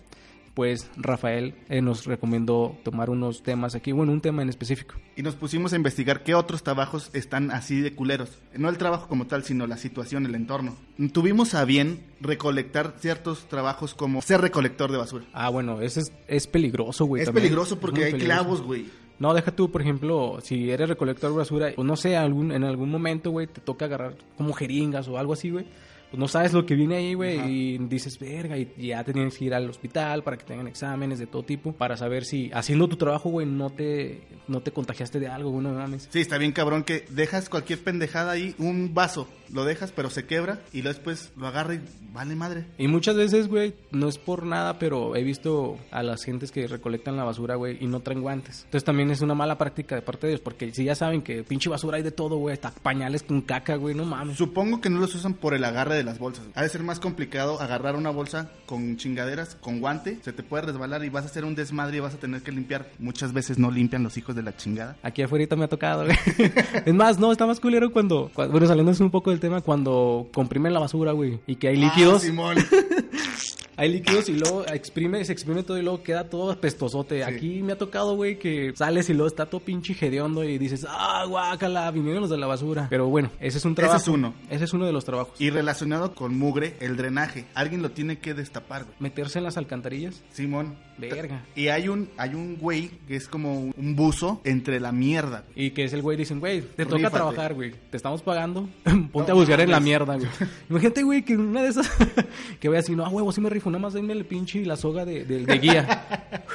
pues 0.55 0.91
Rafael 0.97 1.55
eh, 1.69 1.81
nos 1.81 2.05
recomendó 2.05 2.77
tomar 2.85 3.11
unos 3.11 3.43
temas 3.43 3.75
aquí, 3.75 3.93
bueno, 3.93 4.13
un 4.13 4.21
tema 4.21 4.43
en 4.43 4.49
específico. 4.49 4.95
Y 5.17 5.23
nos 5.23 5.35
pusimos 5.35 5.73
a 5.73 5.77
investigar 5.77 6.23
qué 6.23 6.35
otros 6.35 6.63
trabajos 6.63 7.11
están 7.13 7.51
así 7.51 7.81
de 7.81 7.95
culeros. 7.95 8.39
No 8.55 8.69
el 8.69 8.79
trabajo 8.79 9.09
como 9.09 9.27
tal, 9.27 9.45
sino 9.45 9.67
la 9.67 9.77
situación, 9.77 10.27
el 10.27 10.35
entorno. 10.35 10.77
Tuvimos 11.13 11.55
a 11.55 11.65
bien 11.65 12.05
recolectar 12.21 12.95
ciertos 12.99 13.49
trabajos 13.49 13.95
como 13.95 14.23
ser 14.23 14.41
recolector 14.41 14.91
de 14.93 14.99
basura. 14.99 15.25
Ah, 15.33 15.49
bueno, 15.49 15.81
ese 15.81 16.01
es, 16.01 16.13
es 16.29 16.47
peligroso, 16.47 17.07
güey. 17.07 17.23
es 17.23 17.27
también. 17.27 17.45
peligroso 17.45 17.79
porque 17.79 18.05
hay 18.05 18.13
peligroso. 18.13 18.43
clavos, 18.43 18.63
güey. 18.63 18.87
No, 19.19 19.35
deja 19.35 19.53
tú, 19.53 19.71
por 19.71 19.83
ejemplo, 19.83 20.39
si 20.43 20.71
eres 20.71 20.89
recolector 20.89 21.31
de 21.31 21.37
basura, 21.37 21.73
pues 21.77 21.87
no 21.87 21.97
sé, 21.97 22.17
algún, 22.17 22.51
en 22.51 22.65
algún 22.65 22.91
momento, 22.91 23.31
güey, 23.31 23.47
te 23.47 23.61
toca 23.61 23.85
agarrar 23.85 24.17
como 24.37 24.53
jeringas 24.53 25.07
o 25.09 25.17
algo 25.17 25.35
así, 25.35 25.51
güey. 25.51 25.67
Pues 26.13 26.21
no 26.21 26.29
sabes 26.29 26.53
lo 26.53 26.67
que 26.67 26.75
viene 26.75 26.97
ahí, 26.97 27.15
güey, 27.15 27.39
Ajá. 27.39 27.49
y 27.49 27.79
dices, 27.79 28.19
verga, 28.19 28.59
y, 28.59 28.71
y 28.77 28.89
ya 28.89 29.03
te 29.03 29.15
tienes 29.15 29.39
que 29.39 29.47
ir 29.47 29.55
al 29.55 29.71
hospital 29.71 30.23
para 30.23 30.37
que 30.37 30.45
tengan 30.45 30.67
exámenes 30.69 31.19
de 31.19 31.27
todo 31.27 31.43
tipo, 31.43 31.73
para 31.73 31.97
saber 31.97 32.27
si 32.27 32.51
haciendo 32.53 32.87
tu 32.87 32.97
trabajo, 32.97 33.31
güey, 33.31 33.47
no 33.47 33.71
te, 33.71 34.21
no 34.47 34.61
te 34.61 34.73
contagiaste 34.73 35.19
de 35.19 35.29
algo, 35.29 35.49
güey, 35.51 35.65
no 35.65 35.73
mames. 35.73 36.11
Sí, 36.13 36.21
está 36.21 36.37
bien 36.37 36.53
cabrón 36.53 36.85
que 36.85 37.07
dejas 37.09 37.49
cualquier 37.49 37.79
pendejada 37.79 38.33
ahí, 38.33 38.55
un 38.59 38.93
vaso, 38.93 39.27
lo 39.51 39.65
dejas 39.65 39.91
pero 39.93 40.11
se 40.11 40.27
quebra 40.27 40.61
y 40.73 40.83
luego 40.83 40.97
después 40.99 41.33
lo 41.37 41.47
agarra 41.47 41.77
y 41.77 41.81
vale 42.13 42.35
madre. 42.37 42.67
Y 42.77 42.89
muchas 42.89 43.17
veces, 43.17 43.49
güey, 43.49 43.75
no 43.91 44.09
es 44.09 44.19
por 44.19 44.45
nada, 44.45 44.79
pero 44.79 45.17
he 45.17 45.23
visto 45.23 45.79
a 45.91 46.03
las 46.03 46.25
gentes 46.25 46.53
que 46.53 46.67
recolectan 46.67 47.17
la 47.17 47.25
basura, 47.25 47.55
güey, 47.55 47.79
y 47.81 47.87
no 47.87 48.01
traen 48.01 48.21
guantes. 48.21 48.65
Entonces 48.65 48.85
también 48.85 49.11
es 49.11 49.23
una 49.23 49.35
mala 49.35 49.57
práctica 49.57 49.95
de 49.95 50.03
parte 50.03 50.27
de 50.27 50.35
ellos, 50.35 50.43
porque 50.43 50.73
si 50.75 50.85
ya 50.85 50.95
saben 50.95 51.23
que 51.23 51.43
pinche 51.43 51.71
basura 51.71 51.97
hay 51.97 52.03
de 52.03 52.11
todo, 52.11 52.37
güey, 52.37 52.53
hasta 52.53 52.71
pañales 52.71 53.23
con 53.23 53.41
caca, 53.41 53.77
güey, 53.77 53.95
no 53.95 54.05
mames. 54.05 54.37
Supongo 54.37 54.81
que 54.83 54.91
no 54.91 55.01
los 55.01 55.15
usan 55.15 55.35
por 55.35 55.55
el 55.55 55.65
agarre 55.65 55.97
de 55.97 56.02
las 56.05 56.19
bolsas. 56.19 56.45
Ha 56.55 56.63
de 56.63 56.69
ser 56.69 56.83
más 56.83 57.01
complicado 57.01 57.61
agarrar 57.61 57.97
una 57.97 58.11
bolsa 58.11 58.51
con 58.67 58.97
chingaderas, 58.97 59.55
con 59.61 59.81
guante, 59.81 60.19
se 60.23 60.33
te 60.33 60.43
puede 60.43 60.65
resbalar 60.65 61.05
y 61.05 61.09
vas 61.09 61.25
a 61.25 61.27
hacer 61.27 61.45
un 61.45 61.55
desmadre 61.55 61.99
y 61.99 62.01
vas 62.01 62.15
a 62.15 62.19
tener 62.19 62.43
que 62.43 62.53
limpiar. 62.53 62.91
Muchas 62.99 63.33
veces 63.33 63.59
no 63.59 63.71
limpian 63.71 64.03
los 64.03 64.17
hijos 64.17 64.35
de 64.35 64.43
la 64.43 64.57
chingada. 64.57 64.97
Aquí 65.03 65.23
afuera 65.23 65.57
me 65.57 65.65
ha 65.65 65.69
tocado, 65.69 66.05
güey. 66.05 66.17
es 66.87 66.95
más, 66.95 67.19
no, 67.19 67.33
está 67.33 67.47
más 67.47 67.61
culero 67.61 67.93
cuando, 67.93 68.31
cua- 68.35 68.51
bueno, 68.51 68.67
saliéndose 68.67 69.03
un 69.03 69.11
poco 69.11 69.31
del 69.31 69.41
tema, 69.41 69.61
cuando 69.61 70.29
comprimen 70.33 70.73
la 70.73 70.81
basura, 70.81 71.13
güey, 71.13 71.41
y 71.47 71.57
que 71.57 71.69
hay 71.69 71.77
líquidos, 71.77 72.23
Ah, 72.23 72.27
Simón. 72.27 72.57
hay 73.77 73.93
líquidos 73.93 74.29
y 74.29 74.35
luego 74.35 74.65
exprime, 74.67 75.25
se 75.25 75.33
exprime 75.33 75.63
todo 75.63 75.79
y 75.79 75.83
luego 75.83 76.03
queda 76.03 76.29
todo 76.29 76.53
apestosote. 76.53 77.25
Aquí 77.25 77.63
me 77.63 77.73
ha 77.73 77.79
tocado, 77.79 78.15
güey, 78.17 78.39
que 78.39 78.73
sales 78.77 79.09
y 79.11 79.15
luego 79.15 79.29
está 79.29 79.47
todo 79.47 79.61
pinche 79.61 79.97
hediondo 80.01 80.45
y 80.45 80.59
dices, 80.59 80.87
ah, 80.89 81.25
guácala, 81.29 81.91
vinieron 81.91 82.21
los 82.23 82.31
de 82.31 82.39
la 82.39 82.47
basura. 82.47 82.87
Pero 82.91 83.09
bueno, 83.09 83.31
ese 83.41 83.59
es 83.59 83.65
un 83.65 83.73
Ese 83.73 83.77
trabajo. 83.83 84.01
es 84.01 84.09
uno. 84.09 84.35
Ese 84.51 84.65
es 84.65 84.73
uno 84.73 84.87
de 84.87 84.93
los 84.93 85.05
trabajos. 85.05 85.41
Y 85.41 85.51
relacionado 85.51 86.15
con 86.15 86.39
mugre, 86.39 86.75
el 86.81 86.97
drenaje. 86.97 87.45
Alguien 87.55 87.83
lo 87.83 87.91
tiene 87.91 88.19
que 88.19 88.35
destapar, 88.35 88.85
güey. 88.85 88.95
Meterse 89.01 89.39
en 89.39 89.45
las 89.45 89.57
alcantarillas. 89.57 90.23
Simón. 90.33 90.77
Verga. 90.99 91.43
Y 91.57 91.69
hay 91.69 91.89
un, 91.89 92.11
hay 92.17 92.35
un 92.35 92.57
güey 92.59 92.91
que 93.09 93.17
es 93.17 93.27
como 93.27 93.73
un 93.77 93.97
buzo 93.97 94.41
entre 94.45 94.79
la 94.79 94.93
mierda. 94.93 95.43
güey. 95.53 95.67
Y 95.67 95.71
que 95.73 95.85
es 95.85 95.93
el 95.95 96.03
güey, 96.03 96.17
dicen, 96.17 96.39
güey, 96.39 96.61
te 96.61 96.85
toca 96.85 96.97
Rífate. 96.99 97.15
trabajar, 97.17 97.55
güey. 97.55 97.73
Te 97.91 97.97
estamos 97.97 98.23
pagando. 98.23 98.69
Ponte 99.13 99.33
No 99.33 99.39
a 99.39 99.41
buscar 99.41 99.61
en 99.61 99.71
la 99.71 99.81
mierda, 99.81 100.17
güey. 100.17 100.29
Imagínate, 100.71 101.03
güey, 101.03 101.25
que 101.25 101.37
una 101.37 101.63
de 101.63 101.71
esas. 101.71 101.91
que 102.61 102.69
vaya 102.69 102.81
así, 102.81 102.95
no, 102.95 103.09
huevo, 103.09 103.33
sí 103.33 103.41
me 103.41 103.51
rifo, 103.51 103.62
nada 103.71 103.83
más 103.83 103.93
denme 103.93 104.13
el 104.13 104.25
pinche 104.25 104.59
y 104.61 104.65
la 104.65 104.77
soga 104.77 105.05
de, 105.05 105.25
de- 105.25 105.45
de 105.47 105.59
guía. 105.59 106.07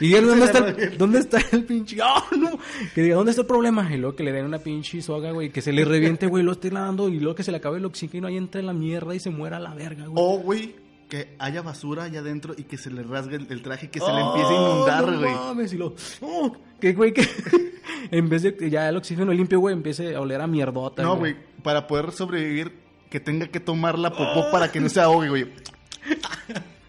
Y 0.00 0.08
digan, 0.08 0.26
¿dónde 0.26 0.46
está, 0.46 0.58
el, 0.68 0.98
¿dónde 0.98 1.18
está 1.20 1.38
el 1.52 1.64
pinche? 1.66 1.98
¡Oh, 2.02 2.36
no! 2.36 2.58
Que 2.96 3.02
diga, 3.02 3.14
¿dónde 3.14 3.30
está 3.30 3.42
el 3.42 3.46
problema? 3.46 3.88
Y 3.94 3.96
luego 3.96 4.16
que 4.16 4.24
le 4.24 4.32
den 4.32 4.44
una 4.44 4.58
pinche 4.58 5.00
soga, 5.00 5.30
güey, 5.30 5.50
que 5.50 5.62
se 5.62 5.72
le 5.72 5.84
reviente, 5.84 6.26
güey, 6.26 6.42
lo 6.42 6.50
esté 6.50 6.72
lavando 6.72 7.08
y 7.08 7.20
luego 7.20 7.36
que 7.36 7.44
se 7.44 7.52
le 7.52 7.58
acabe 7.58 7.78
el 7.78 7.84
oxígeno 7.84 8.26
ahí 8.26 8.36
entre 8.36 8.60
la 8.64 8.72
mierda 8.72 9.14
y 9.14 9.20
se 9.20 9.30
muera 9.30 9.60
la 9.60 9.72
verga, 9.72 10.06
güey. 10.08 10.14
O, 10.16 10.38
güey, 10.40 10.74
que 11.08 11.36
haya 11.38 11.62
basura 11.62 12.02
allá 12.02 12.18
adentro 12.20 12.54
y 12.58 12.64
que 12.64 12.76
se 12.76 12.90
le 12.90 13.04
rasgue 13.04 13.36
el, 13.36 13.46
el 13.48 13.62
traje 13.62 13.86
y 13.86 13.88
que 13.90 14.00
se 14.00 14.06
le 14.12 14.20
Oh, 14.20 14.30
empiece 14.34 14.52
a 14.52 14.60
inundar, 14.60 15.06
no 15.12 15.18
güey. 15.20 15.32
mames, 15.32 15.72
y 15.72 15.76
lo, 15.76 15.94
oh, 16.22 16.56
que 16.80 16.92
güey, 16.92 17.12
que 17.12 17.28
en 18.10 18.28
vez 18.28 18.42
de 18.42 18.56
que 18.56 18.68
ya 18.70 18.88
el 18.88 18.96
oxígeno 18.96 19.32
limpio, 19.32 19.60
güey, 19.60 19.74
empiece 19.76 20.16
a 20.16 20.20
oler 20.20 20.40
a 20.40 20.48
mierdota. 20.48 21.04
No, 21.04 21.16
güey, 21.18 21.36
para 21.62 21.86
poder 21.86 22.10
sobrevivir, 22.10 22.72
que 23.10 23.20
tenga 23.20 23.46
que 23.46 23.60
tomar 23.60 23.96
la 23.96 24.10
popó 24.10 24.50
para 24.50 24.72
que 24.72 24.80
no 24.80 24.88
se 24.88 25.00
ahogue, 25.00 25.28
güey. 25.28 25.46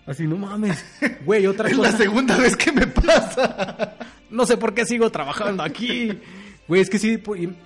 Así, 0.06 0.28
no 0.28 0.38
mames. 0.38 0.84
Güey, 1.26 1.48
otra 1.48 1.68
Es 1.72 1.78
la 1.78 1.86
cosa. 1.92 1.98
segunda 1.98 2.38
vez 2.38 2.56
que 2.56 2.72
me 2.72 2.86
pasa. 2.88 3.96
No 4.30 4.46
sé 4.46 4.58
por 4.58 4.74
qué 4.74 4.86
sigo 4.86 5.10
trabajando 5.10 5.64
aquí. 5.64 6.12
Güey, 6.68 6.82
es 6.82 6.90
que 6.90 6.98
sí, 6.98 7.18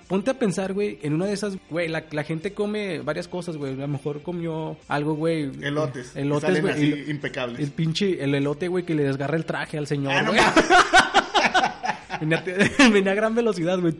ponte 0.08 0.30
a 0.30 0.34
pensar, 0.38 0.74
güey, 0.74 0.98
en 1.02 1.14
una 1.14 1.24
de 1.24 1.32
esas, 1.32 1.56
güey, 1.70 1.88
la, 1.88 2.04
la 2.10 2.22
gente 2.22 2.52
come 2.52 3.00
varias 3.00 3.28
cosas, 3.28 3.56
güey. 3.56 3.72
A 3.72 3.76
lo 3.76 3.88
mejor 3.88 4.22
comió 4.22 4.76
algo, 4.88 5.14
güey. 5.14 5.50
Elotes. 5.62 6.14
Elotes, 6.14 6.60
güey. 6.60 6.74
así, 6.74 7.04
y- 7.06 7.10
impecables. 7.10 7.60
El 7.60 7.70
pinche, 7.72 8.22
el 8.22 8.34
elote, 8.34 8.68
güey, 8.68 8.84
que 8.84 8.94
le 8.94 9.04
desgarra 9.04 9.36
el 9.36 9.46
traje 9.46 9.78
al 9.78 9.86
señor, 9.86 10.12
Ah, 10.12 10.22
no 10.22 10.32
güey. 10.32 10.42
venía, 12.20 12.44
venía 12.92 13.12
a 13.12 13.14
gran 13.14 13.34
velocidad, 13.34 13.78
güey. 13.80 13.94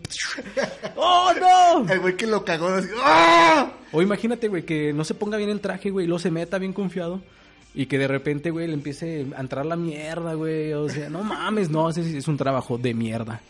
¡Oh, 0.97 1.33
no! 1.41 1.91
El 1.93 2.01
güey 2.01 2.17
que 2.17 2.27
lo 2.27 2.45
cagó 2.45 2.69
así. 2.69 2.89
¡ah! 3.03 3.73
O 3.93 4.03
imagínate, 4.03 4.49
güey, 4.49 4.65
que 4.65 4.93
no 4.93 5.05
se 5.05 5.15
ponga 5.15 5.37
bien 5.39 5.51
el 5.51 5.61
traje, 5.61 5.91
güey, 5.91 6.05
y 6.05 6.09
luego 6.09 6.19
se 6.19 6.31
meta 6.31 6.59
bien 6.59 6.73
confiado. 6.75 7.23
Y 7.75 7.87
que 7.87 7.99
de 7.99 8.09
repente, 8.09 8.51
güey, 8.51 8.67
le 8.67 8.75
empiece 8.75 9.27
a 9.37 9.41
entrar 9.41 9.65
la 9.65 9.77
mierda, 9.77 10.35
güey. 10.35 10.73
O 10.73 10.89
sea, 10.89 11.09
no 11.09 11.23
mames, 11.23 11.71
no, 11.71 11.93
sí 11.93 12.17
es 12.17 12.29
un 12.29 12.37
trabajo 12.37 12.79
de 12.79 12.95
mierda. 12.95 13.41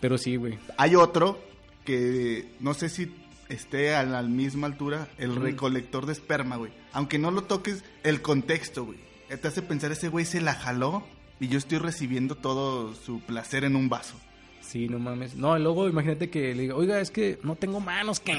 Pero 0.00 0.18
sí, 0.18 0.36
güey. 0.36 0.58
Hay 0.76 0.96
otro 0.96 1.38
que 1.84 2.46
no 2.60 2.74
sé 2.74 2.88
si 2.88 3.12
esté 3.48 3.94
a 3.94 4.04
la 4.04 4.22
misma 4.22 4.66
altura, 4.66 5.08
el 5.18 5.36
recolector 5.36 6.06
de 6.06 6.12
esperma, 6.12 6.56
güey. 6.56 6.72
Aunque 6.92 7.18
no 7.18 7.30
lo 7.30 7.42
toques, 7.42 7.84
el 8.02 8.22
contexto, 8.22 8.84
güey. 8.84 8.98
Te 9.28 9.48
hace 9.48 9.62
pensar, 9.62 9.92
ese 9.92 10.08
güey 10.08 10.24
se 10.24 10.40
la 10.40 10.54
jaló 10.54 11.04
y 11.38 11.48
yo 11.48 11.58
estoy 11.58 11.78
recibiendo 11.78 12.34
todo 12.34 12.94
su 12.94 13.20
placer 13.20 13.64
en 13.64 13.76
un 13.76 13.88
vaso. 13.88 14.16
Sí, 14.60 14.88
no 14.88 14.98
mames. 14.98 15.34
No, 15.34 15.58
luego 15.58 15.88
imagínate 15.88 16.30
que 16.30 16.54
le 16.54 16.62
diga, 16.62 16.76
oiga, 16.76 17.00
es 17.00 17.10
que 17.10 17.38
no 17.42 17.56
tengo 17.56 17.80
manos, 17.80 18.20
que. 18.20 18.36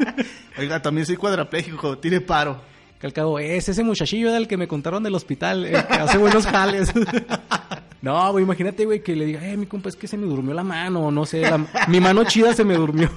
Oiga, 0.58 0.80
también 0.80 1.04
soy 1.04 1.16
cuadrapléjico, 1.16 1.98
tire 1.98 2.20
paro. 2.20 2.60
Calcado, 2.98 3.38
es 3.38 3.68
ese 3.68 3.84
muchachillo 3.84 4.32
del 4.32 4.48
que 4.48 4.56
me 4.56 4.66
contaron 4.66 5.02
del 5.02 5.14
hospital, 5.14 5.64
el 5.64 5.86
que 5.86 5.94
hace 5.94 6.18
buenos 6.18 6.46
jales. 6.46 6.92
No, 8.00 8.30
güey, 8.30 8.44
imagínate, 8.44 8.84
güey, 8.84 9.02
que 9.02 9.16
le 9.16 9.24
diga, 9.26 9.44
eh, 9.44 9.56
mi 9.56 9.66
compa, 9.66 9.88
es 9.88 9.96
que 9.96 10.06
se 10.06 10.16
me 10.16 10.24
durmió 10.28 10.54
la 10.54 10.62
mano, 10.62 11.00
o 11.06 11.10
no 11.10 11.26
sé, 11.26 11.40
la- 11.40 11.66
mi 11.88 11.98
mano 11.98 12.22
chida 12.22 12.54
se 12.54 12.62
me 12.62 12.76
durmió. 12.76 13.10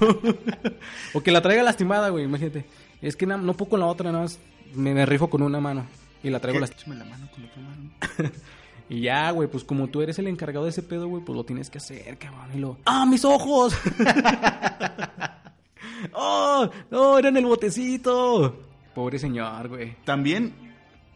o 1.14 1.20
que 1.22 1.30
la 1.30 1.40
traiga 1.40 1.62
lastimada, 1.62 2.08
güey, 2.08 2.24
imagínate. 2.24 2.64
Es 3.00 3.14
que 3.14 3.24
no 3.24 3.54
puedo 3.54 3.70
con 3.70 3.78
la 3.78 3.86
otra, 3.86 4.10
nada 4.10 4.24
más 4.24 4.40
me, 4.74 4.92
me 4.92 5.06
rifo 5.06 5.30
con 5.30 5.40
una 5.42 5.60
mano 5.60 5.86
y 6.24 6.30
la 6.30 6.40
traigo 6.40 6.58
lastimada. 6.58 7.04
La 7.04 7.10
mano 7.10 7.28
con 7.30 7.42
la 7.44 7.48
otra 7.48 7.62
mano. 7.62 8.32
Y 8.88 9.02
ya, 9.02 9.30
güey, 9.30 9.48
pues 9.48 9.62
como 9.62 9.86
tú 9.86 10.02
eres 10.02 10.18
el 10.18 10.26
encargado 10.26 10.64
de 10.64 10.70
ese 10.72 10.82
pedo, 10.82 11.06
güey, 11.06 11.22
pues 11.24 11.36
lo 11.36 11.44
tienes 11.44 11.70
que 11.70 11.78
hacer, 11.78 12.18
cabrón. 12.18 12.50
Y 12.52 12.58
lo, 12.58 12.76
¡ah, 12.84 13.06
mis 13.06 13.24
ojos! 13.24 13.74
¡Oh, 16.12 16.68
no, 16.90 17.18
era 17.18 17.28
en 17.28 17.36
el 17.36 17.46
botecito! 17.46 18.71
Pobre 18.94 19.18
señor, 19.18 19.68
güey. 19.68 19.96
También 20.04 20.52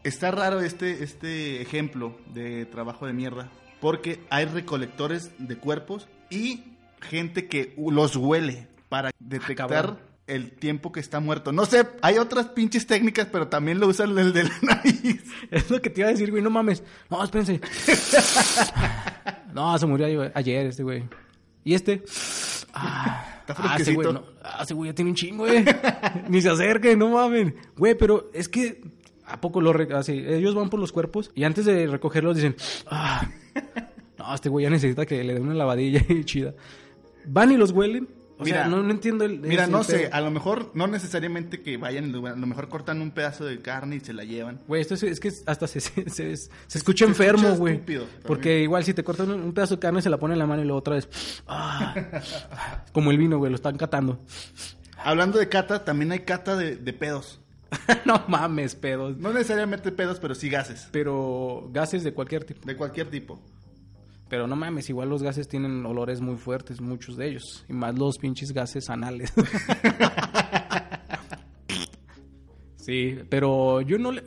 está 0.04 0.30
raro 0.30 0.60
este, 0.60 1.02
este 1.04 1.60
ejemplo 1.62 2.16
de 2.32 2.64
trabajo 2.66 3.06
de 3.06 3.12
mierda. 3.12 3.50
Porque 3.80 4.20
hay 4.30 4.46
recolectores 4.46 5.30
de 5.38 5.56
cuerpos 5.56 6.08
y 6.30 6.64
gente 7.00 7.46
que 7.48 7.74
los 7.76 8.16
huele 8.16 8.68
para 8.88 9.10
detectar 9.18 9.68
cabrón. 9.68 9.98
el 10.26 10.52
tiempo 10.52 10.90
que 10.92 11.00
está 11.00 11.20
muerto. 11.20 11.52
No 11.52 11.66
sé, 11.66 11.86
hay 12.00 12.16
otras 12.18 12.46
pinches 12.46 12.86
técnicas, 12.86 13.26
pero 13.30 13.48
también 13.48 13.78
lo 13.78 13.86
usan 13.88 14.16
el 14.18 14.32
de 14.32 14.44
la 14.44 14.54
nariz. 14.62 15.22
Es 15.50 15.70
lo 15.70 15.82
que 15.82 15.90
te 15.90 16.00
iba 16.00 16.08
a 16.08 16.12
decir, 16.12 16.30
güey, 16.30 16.42
no 16.42 16.48
mames. 16.50 16.82
No, 17.10 17.22
espérense. 17.22 17.60
no, 19.52 19.76
se 19.78 19.86
murió 19.86 20.06
ayer- 20.06 20.32
ayer 20.34 20.66
este 20.66 20.82
güey. 20.82 21.04
¿Y 21.64 21.74
este? 21.74 22.02
Ah, 22.72 23.35
Está 23.48 23.54
ah, 23.58 23.76
ese 23.78 23.94
güey, 23.94 24.06
fresquecito. 24.06 24.12
no, 24.12 24.24
ah, 24.42 24.62
ese 24.62 24.74
güey 24.74 24.90
ya 24.90 24.94
tiene 24.94 25.10
un 25.10 25.16
chingo, 25.16 25.44
güey. 25.44 25.64
Ni 26.28 26.42
se 26.42 26.50
acerque, 26.50 26.96
no 26.96 27.10
mames. 27.10 27.54
Güey, 27.76 27.94
pero 27.96 28.30
es 28.32 28.48
que... 28.48 28.82
¿A 29.28 29.40
poco 29.40 29.60
lo 29.60 29.74
así? 29.96 30.12
Ellos 30.12 30.54
van 30.54 30.70
por 30.70 30.78
los 30.78 30.92
cuerpos 30.92 31.32
y 31.34 31.42
antes 31.44 31.64
de 31.64 31.86
recogerlos 31.86 32.36
dicen... 32.36 32.54
Ah, 32.86 33.28
no, 34.18 34.34
este 34.34 34.48
güey 34.48 34.64
ya 34.64 34.70
necesita 34.70 35.04
que 35.04 35.22
le 35.24 35.34
den 35.34 35.42
una 35.42 35.54
lavadilla 35.54 36.02
y 36.08 36.24
chida. 36.24 36.54
Van 37.26 37.50
y 37.50 37.56
los 37.56 37.72
huelen. 37.72 38.08
O 38.38 38.44
Mira, 38.44 38.58
sea, 38.60 38.68
no, 38.68 38.82
no 38.82 38.90
entiendo 38.90 39.24
el... 39.24 39.38
Mira, 39.40 39.66
no 39.66 39.82
sé, 39.82 40.10
a 40.12 40.20
lo 40.20 40.30
mejor 40.30 40.70
no 40.74 40.86
necesariamente 40.86 41.62
que 41.62 41.78
vayan, 41.78 42.14
a 42.14 42.36
lo 42.36 42.46
mejor 42.46 42.68
cortan 42.68 43.00
un 43.00 43.10
pedazo 43.10 43.46
de 43.46 43.60
carne 43.62 43.96
y 43.96 44.00
se 44.00 44.12
la 44.12 44.24
llevan. 44.24 44.60
Güey, 44.68 44.82
esto 44.82 44.92
es, 44.94 45.02
es 45.04 45.20
que 45.20 45.32
hasta 45.46 45.66
se, 45.66 45.80
se, 45.80 46.10
se- 46.10 46.36
se 46.36 46.50
escucha 46.78 47.06
enfermo, 47.06 47.54
güey. 47.56 47.80
Porque 48.26 48.60
igual 48.60 48.84
si 48.84 48.92
te 48.92 49.02
cortan 49.02 49.30
un, 49.30 49.40
un 49.42 49.52
pedazo 49.54 49.76
de 49.76 49.80
carne 49.80 50.02
se 50.02 50.10
la 50.10 50.18
pone 50.18 50.34
en 50.34 50.38
la 50.38 50.46
mano 50.46 50.60
y 50.62 50.64
luego 50.66 50.78
otra 50.80 50.94
vez. 50.96 51.08
ah, 51.48 51.94
como 52.92 53.10
el 53.10 53.18
vino, 53.18 53.38
güey, 53.38 53.50
lo 53.50 53.56
están 53.56 53.76
catando. 53.78 54.20
Hablando 54.98 55.38
de 55.38 55.48
cata, 55.48 55.84
también 55.84 56.12
hay 56.12 56.20
cata 56.20 56.56
de, 56.56 56.76
de 56.76 56.92
pedos. 56.92 57.40
no 58.04 58.22
mames, 58.28 58.74
pedos. 58.74 59.16
No 59.16 59.32
necesariamente 59.32 59.92
pedos, 59.92 60.18
pero 60.20 60.34
sí 60.34 60.48
gases. 60.48 60.88
Pero 60.92 61.68
gases 61.72 62.04
de 62.04 62.12
cualquier 62.12 62.44
tipo. 62.44 62.66
De 62.66 62.76
cualquier 62.76 63.08
tipo. 63.08 63.40
Pero 64.28 64.48
no 64.48 64.56
mames, 64.56 64.90
igual 64.90 65.08
los 65.08 65.22
gases 65.22 65.46
tienen 65.46 65.86
olores 65.86 66.20
muy 66.20 66.36
fuertes, 66.36 66.80
muchos 66.80 67.16
de 67.16 67.28
ellos. 67.28 67.64
Y 67.68 67.72
más 67.72 67.96
los 67.96 68.18
pinches 68.18 68.52
gases 68.52 68.90
anales. 68.90 69.32
sí, 72.76 73.18
pero 73.28 73.80
yo 73.82 73.98
no 73.98 74.10
le... 74.10 74.22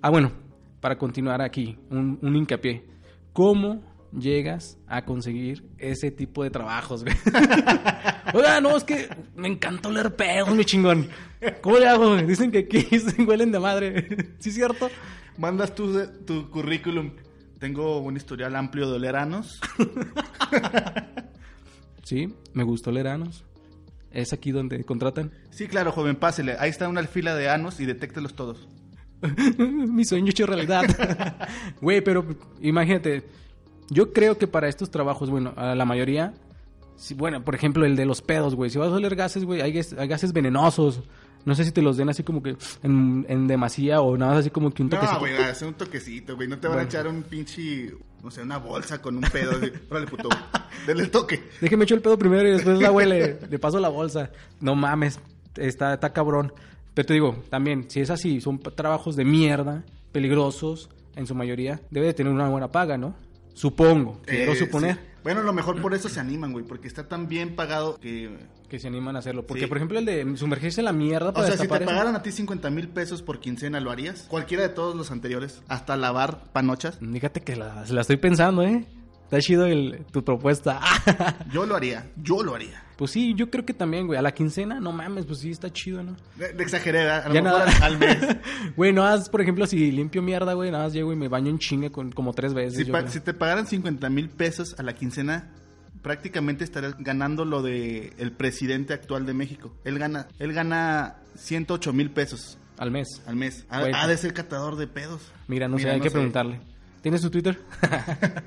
Ah, 0.00 0.10
bueno, 0.10 0.32
para 0.80 0.98
continuar 0.98 1.42
aquí, 1.42 1.78
un, 1.90 2.18
un 2.20 2.36
hincapié. 2.36 2.84
¿Cómo 3.32 3.82
llegas 4.12 4.78
a 4.88 5.04
conseguir 5.04 5.64
ese 5.78 6.10
tipo 6.10 6.42
de 6.42 6.50
trabajos, 6.50 7.04
güey? 7.04 7.14
Oiga, 8.34 8.60
no, 8.60 8.76
es 8.76 8.84
que 8.84 9.08
me 9.36 9.48
encanta 9.48 9.88
oler 9.88 10.14
pedos, 10.16 10.54
mi 10.54 10.64
chingón. 10.64 11.08
¿Cómo 11.60 11.78
le 11.78 11.86
hago? 11.86 12.16
Dicen 12.16 12.50
que 12.50 12.58
aquí 12.58 12.82
se 12.98 13.22
huelen 13.22 13.52
de 13.52 13.60
madre. 13.60 14.08
¿Sí 14.40 14.48
es 14.48 14.56
cierto? 14.56 14.90
Mandas 15.38 15.74
tu, 15.74 16.04
tu 16.26 16.50
currículum. 16.50 17.12
Tengo 17.62 18.00
un 18.00 18.16
historial 18.16 18.56
amplio 18.56 18.90
de 18.90 18.96
oleranos. 18.96 19.60
Sí, 22.02 22.34
me 22.52 22.64
gustó 22.64 22.90
oler 22.90 23.06
anos. 23.06 23.44
Es 24.10 24.32
aquí 24.32 24.50
donde 24.50 24.82
contratan. 24.82 25.30
Sí, 25.50 25.68
claro, 25.68 25.92
joven, 25.92 26.16
pásele. 26.16 26.56
Ahí 26.58 26.68
está 26.68 26.88
una 26.88 27.00
fila 27.04 27.36
de 27.36 27.48
anos 27.48 27.78
y 27.78 27.86
detéctelos 27.86 28.34
todos. 28.34 28.68
Mi 29.58 30.04
sueño 30.04 30.30
hecho 30.30 30.44
realidad. 30.44 30.82
Güey, 31.80 32.00
pero 32.00 32.26
imagínate. 32.60 33.22
Yo 33.88 34.12
creo 34.12 34.36
que 34.36 34.48
para 34.48 34.68
estos 34.68 34.90
trabajos, 34.90 35.30
bueno, 35.30 35.54
a 35.56 35.76
la 35.76 35.84
mayoría. 35.84 36.34
bueno, 37.14 37.44
por 37.44 37.54
ejemplo, 37.54 37.86
el 37.86 37.94
de 37.94 38.04
los 38.04 38.20
pedos, 38.20 38.56
güey. 38.56 38.68
Si 38.70 38.78
vas 38.78 38.88
a 38.88 38.96
oler 38.96 39.14
gases, 39.14 39.44
güey, 39.44 39.60
hay, 39.60 39.80
hay 39.96 40.08
gases 40.08 40.32
venenosos. 40.32 41.00
No 41.44 41.54
sé 41.54 41.64
si 41.64 41.72
te 41.72 41.82
los 41.82 41.96
den 41.96 42.08
así 42.08 42.22
como 42.22 42.42
que 42.42 42.56
en, 42.82 43.26
en 43.28 43.46
demasía 43.48 44.00
o 44.00 44.16
nada 44.16 44.32
más 44.32 44.40
así 44.40 44.50
como 44.50 44.70
que 44.72 44.82
un 44.82 44.90
toquecito. 44.90 45.14
No, 45.14 45.20
güey, 45.20 45.36
hacer 45.36 45.68
un 45.68 45.74
toquecito, 45.74 46.36
güey. 46.36 46.48
No 46.48 46.58
te 46.58 46.68
van 46.68 46.78
a 46.78 46.82
echar 46.82 47.06
un 47.08 47.22
pinche, 47.24 47.92
no 48.22 48.30
sé, 48.30 48.42
una 48.42 48.58
bolsa 48.58 49.00
con 49.02 49.16
un 49.16 49.22
pedo. 49.22 49.52
Órale, 49.90 50.06
puto. 50.06 50.28
Denle 50.86 51.04
el 51.04 51.10
toque. 51.10 51.42
Déjeme 51.60 51.84
echar 51.84 51.96
el 51.96 52.02
pedo 52.02 52.16
primero 52.18 52.48
y 52.48 52.52
después 52.52 52.78
la 52.80 52.92
huele. 52.92 53.38
Le 53.50 53.58
paso 53.58 53.80
la 53.80 53.88
bolsa. 53.88 54.30
No 54.60 54.74
mames, 54.76 55.18
está, 55.56 55.94
está 55.94 56.12
cabrón. 56.12 56.52
Pero 56.94 57.06
te 57.06 57.14
digo, 57.14 57.42
también, 57.50 57.86
si 57.90 58.00
es 58.00 58.10
así, 58.10 58.40
son 58.40 58.58
trabajos 58.60 59.16
de 59.16 59.24
mierda, 59.24 59.82
peligrosos, 60.12 60.90
en 61.16 61.26
su 61.26 61.34
mayoría, 61.34 61.80
debe 61.90 62.06
de 62.06 62.14
tener 62.14 62.32
una 62.32 62.48
buena 62.48 62.70
paga, 62.70 62.96
¿no? 62.98 63.14
Supongo, 63.54 64.20
quiero 64.24 64.52
Eh, 64.52 64.56
suponer. 64.56 64.94
sí. 64.94 65.00
Bueno, 65.22 65.40
a 65.40 65.44
lo 65.44 65.52
mejor 65.52 65.80
por 65.80 65.94
eso 65.94 66.08
se 66.08 66.18
animan, 66.20 66.52
güey. 66.52 66.64
Porque 66.64 66.88
está 66.88 67.08
tan 67.08 67.28
bien 67.28 67.54
pagado 67.56 67.98
que... 68.00 68.36
Que 68.68 68.78
se 68.78 68.88
animan 68.88 69.16
a 69.16 69.18
hacerlo. 69.18 69.46
Porque, 69.46 69.62
Sí. 69.64 69.66
por 69.68 69.76
ejemplo, 69.76 69.98
el 69.98 70.04
de 70.06 70.36
sumergirse 70.36 70.80
en 70.80 70.86
la 70.86 70.92
mierda 70.92 71.28
O 71.30 71.32
para 71.34 71.46
sea, 71.48 71.56
si 71.58 71.68
te 71.68 71.74
eso- 71.74 71.84
pagaran 71.84 72.16
a 72.16 72.22
ti 72.22 72.32
50 72.32 72.70
mil 72.70 72.88
pesos 72.88 73.20
por 73.22 73.38
quincena, 73.38 73.80
¿lo 73.80 73.90
harías? 73.90 74.22
Cualquiera 74.28 74.62
de 74.62 74.70
todos 74.70 74.94
los 74.96 75.10
anteriores. 75.10 75.62
Hasta 75.68 75.96
lavar 75.96 76.44
panochas. 76.52 76.98
Fíjate 76.98 77.42
que 77.42 77.54
la, 77.56 77.84
la 77.88 78.00
estoy 78.00 78.16
pensando, 78.16 78.62
¿eh? 78.62 78.86
Está 79.32 79.40
chido 79.40 79.64
el, 79.64 80.04
tu 80.12 80.22
propuesta. 80.22 80.78
Yo 81.52 81.64
lo 81.64 81.74
haría. 81.74 82.10
Yo 82.16 82.42
lo 82.42 82.54
haría. 82.54 82.82
pues 82.98 83.12
sí, 83.12 83.32
yo 83.34 83.48
creo 83.50 83.64
que 83.64 83.72
también, 83.72 84.06
güey. 84.06 84.18
A 84.18 84.22
la 84.22 84.32
quincena, 84.32 84.78
no 84.78 84.92
mames, 84.92 85.24
pues 85.24 85.38
sí, 85.38 85.50
está 85.50 85.72
chido, 85.72 86.02
¿no? 86.02 86.14
De, 86.36 86.52
de 86.52 86.62
exageré, 86.62 86.98
¿verdad? 86.98 87.24
a 87.24 87.28
lo 87.28 87.34
Ya 87.34 87.42
mejor 87.42 87.66
nada. 87.66 87.86
al, 87.86 87.98
mes. 87.98 88.18
Güey, 88.76 88.92
no 88.92 89.04
haz, 89.06 89.30
por 89.30 89.40
ejemplo, 89.40 89.66
si 89.66 89.90
limpio 89.90 90.20
mierda, 90.20 90.52
güey, 90.52 90.70
nada 90.70 90.84
más 90.84 90.92
llego 90.92 91.14
y 91.14 91.16
me 91.16 91.28
baño 91.28 91.48
en 91.48 91.58
chingue 91.58 91.90
con, 91.90 92.12
como 92.12 92.34
tres 92.34 92.52
veces. 92.52 92.76
Si, 92.76 92.84
yo 92.84 92.92
pa- 92.92 93.00
creo. 93.00 93.10
si 93.10 93.20
te 93.20 93.32
pagaran 93.32 93.66
50 93.66 94.10
mil 94.10 94.28
pesos 94.28 94.74
a 94.78 94.82
la 94.82 94.92
quincena, 94.94 95.50
prácticamente 96.02 96.62
estarías 96.62 96.94
ganando 96.98 97.46
lo 97.46 97.62
de 97.62 98.12
el 98.18 98.32
presidente 98.32 98.92
actual 98.92 99.24
de 99.24 99.32
México. 99.32 99.74
Él 99.84 99.98
gana, 99.98 100.28
él 100.38 100.52
gana 100.52 101.16
108 101.36 101.92
mil 101.94 102.10
pesos 102.10 102.58
Al 102.76 102.90
mes. 102.90 103.08
al 103.26 103.36
mes. 103.36 103.64
Ha, 103.70 104.06
de 104.06 104.16
ser 104.18 104.34
catador 104.34 104.76
de 104.76 104.86
pedos. 104.88 105.22
Mira, 105.48 105.68
no 105.68 105.76
Mira, 105.76 105.88
sé, 105.88 105.92
hay 105.94 105.98
no 106.00 106.02
que 106.04 106.10
sé. 106.10 106.14
preguntarle. 106.14 106.60
¿Tienes 107.00 107.20
su 107.22 107.30
Twitter? 107.30 107.58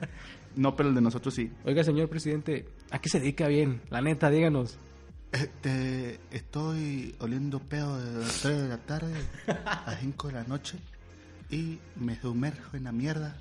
No, 0.56 0.76
pero 0.76 0.90
el 0.90 0.96
de 0.96 1.02
nosotros 1.02 1.34
sí. 1.34 1.52
Oiga, 1.66 1.84
señor 1.84 2.10
presidente, 2.10 2.66
¿a 2.92 3.00
qué 3.00 3.10
se 3.10 3.20
dedica 3.20 3.48
bien? 3.48 3.82
La 3.90 4.02
neta, 4.02 4.30
díganos. 4.30 4.78
Este, 5.32 6.20
estoy 6.32 7.16
oliendo 7.20 7.60
pedo 7.60 8.00
de 8.00 8.20
las 8.20 8.42
3 8.42 8.62
de 8.62 8.70
la 8.70 8.78
tarde 8.78 9.14
a 9.48 9.96
5 10.00 10.28
de 10.30 10.34
la 10.34 10.44
noche 10.46 10.78
y 11.50 11.80
me 11.98 12.16
sumerjo 12.16 12.78
en 12.78 12.86
la 12.86 12.94
mierda. 12.94 13.36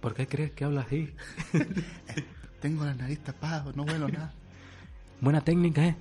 ¿Por 0.00 0.14
qué 0.14 0.26
crees 0.26 0.52
que 0.52 0.64
habla 0.64 0.82
así? 0.82 1.12
Tengo 2.60 2.84
la 2.84 2.94
nariz 2.94 3.20
tapada, 3.20 3.70
no 3.74 3.82
huelo 3.82 4.08
nada. 4.08 4.32
Buena 5.20 5.42
técnica, 5.42 5.86
¿eh? 5.86 5.96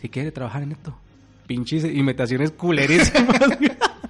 Si 0.00 0.08
quiere 0.08 0.32
trabajar 0.32 0.64
en 0.64 0.72
esto. 0.72 0.98
Pinches 1.46 1.84
imitaciones 1.84 2.50
culerísimas. 2.50 3.38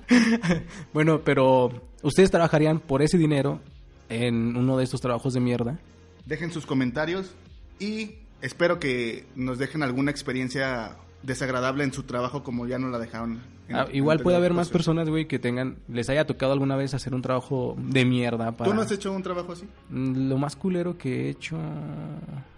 bueno, 0.95 1.21
pero 1.23 1.71
ustedes 2.03 2.31
trabajarían 2.31 2.81
por 2.81 3.03
ese 3.03 3.19
dinero 3.19 3.61
en 4.09 4.57
uno 4.57 4.77
de 4.77 4.85
estos 4.85 5.01
trabajos 5.01 5.35
de 5.35 5.41
mierda. 5.41 5.79
Dejen 6.27 6.51
sus 6.53 6.67
comentarios 6.67 7.35
y 7.79 8.13
espero 8.43 8.79
que 8.79 9.27
nos 9.37 9.59
dejen 9.59 9.83
alguna 9.83 10.11
experiencia 10.11 10.97
desagradable 11.23 11.85
en 11.85 11.93
su 11.93 12.03
trabajo 12.05 12.43
como 12.45 12.67
ya 12.67 12.79
nos 12.79 12.91
la 12.93 12.99
dejaron. 12.99 13.41
en- 13.69 13.77
Ah, 13.77 13.87
igual 13.93 14.21
puede 14.21 14.37
haber 14.37 14.53
más 14.53 14.69
personas, 14.69 15.09
güey, 15.09 15.27
que 15.27 15.41
tengan, 15.41 15.77
les 15.89 16.09
haya 16.09 16.25
tocado 16.25 16.53
alguna 16.53 16.77
vez 16.77 16.95
hacer 16.95 17.15
un 17.17 17.23
trabajo 17.23 17.75
de 17.77 18.05
mierda 18.05 18.53
para... 18.53 18.71
¿Tú 18.71 18.77
no 18.77 18.83
has 18.83 18.93
hecho 18.93 19.11
un 19.13 19.25
trabajo 19.25 19.53
así? 19.53 19.65
Mm, 19.91 20.29
Lo 20.29 20.39
más 20.39 20.55
culero 20.55 20.97
que 20.97 21.27
he 21.27 21.31
hecho 21.31 21.59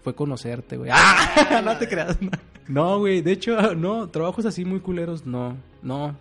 fue 0.03 0.13
conocerte, 0.13 0.77
güey. 0.77 0.91
¡Ah! 0.93 1.61
No 1.65 1.75
te 1.79 1.87
creas. 1.87 2.21
No, 2.21 2.29
No, 2.67 2.99
güey. 2.99 3.21
De 3.21 3.31
hecho, 3.31 3.73
no. 3.75 4.07
Trabajos 4.09 4.45
así 4.45 4.65
muy 4.65 4.81
culeros, 4.81 5.25
no. 5.25 5.57
No. 5.81 6.15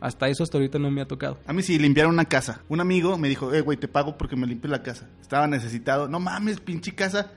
Hasta 0.00 0.28
eso 0.28 0.42
hasta 0.42 0.56
ahorita 0.58 0.78
no 0.78 0.90
me 0.90 1.00
ha 1.02 1.06
tocado. 1.06 1.38
A 1.46 1.52
mí 1.52 1.62
sí, 1.62 1.78
limpiar 1.78 2.06
una 2.06 2.24
casa. 2.24 2.62
Un 2.68 2.80
amigo 2.80 3.18
me 3.18 3.28
dijo, 3.28 3.52
eh, 3.52 3.60
güey, 3.60 3.76
te 3.78 3.88
pago 3.88 4.16
porque 4.16 4.36
me 4.36 4.46
limpies 4.46 4.70
la 4.70 4.82
casa. 4.82 5.08
Estaba 5.20 5.46
necesitado. 5.46 6.08
No 6.08 6.20
mames, 6.20 6.60
pinche 6.60 6.94
casa. 6.94 7.32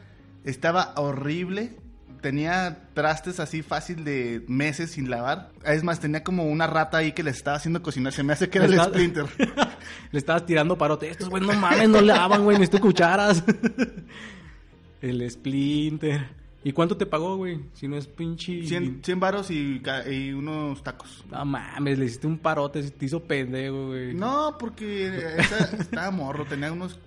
Estaba 0.45 0.93
horrible. 0.97 1.77
Tenía 2.21 2.87
trastes 2.93 3.41
así 3.41 3.63
fácil 3.63 4.05
de 4.05 4.45
meses 4.47 4.91
sin 4.91 5.09
lavar. 5.09 5.51
Es 5.65 5.83
más, 5.83 5.99
tenía 5.99 6.23
como 6.23 6.45
una 6.45 6.67
rata 6.67 6.99
ahí 6.99 7.11
que 7.11 7.21
le 7.21 7.31
estaba 7.31 7.57
haciendo 7.57 7.81
cocinar. 7.81 8.13
Se 8.13 8.23
me 8.23 8.31
hace 8.31 8.49
que 8.49 8.59
era 8.59 8.67
el 8.67 8.73
Está- 8.75 8.85
Splinter. 8.85 9.25
Le 10.11 10.19
estabas 10.19 10.45
tirando 10.45 10.77
parote. 10.77 11.09
Estos, 11.09 11.29
güey, 11.29 11.45
no 11.45 11.51
mames, 11.53 11.89
no 11.89 11.99
lavan, 11.99 12.43
güey. 12.45 12.57
Necesito 12.57 12.79
cucharas. 12.81 13.43
El 15.01 15.29
Splinter. 15.29 16.42
¿Y 16.65 16.71
cuánto 16.71 16.95
te 16.95 17.05
pagó, 17.05 17.35
güey? 17.37 17.59
Si 17.73 17.87
no 17.87 17.97
es 17.97 18.07
pinche... 18.07 18.65
100, 18.65 19.01
100 19.03 19.19
varos 19.19 19.51
y, 19.51 19.81
y 20.09 20.31
unos 20.31 20.81
tacos. 20.81 21.25
No 21.29 21.43
mames, 21.43 21.99
le 21.99 22.05
hiciste 22.05 22.25
un 22.27 22.37
parote. 22.37 22.81
Te 22.89 23.05
hizo 23.05 23.21
pendejo, 23.21 23.87
güey. 23.87 24.13
No, 24.13 24.55
porque 24.57 25.07
esa- 25.39 25.75
estaba 25.77 26.09
morro. 26.11 26.45
Tenía 26.45 26.71
unos 26.71 26.97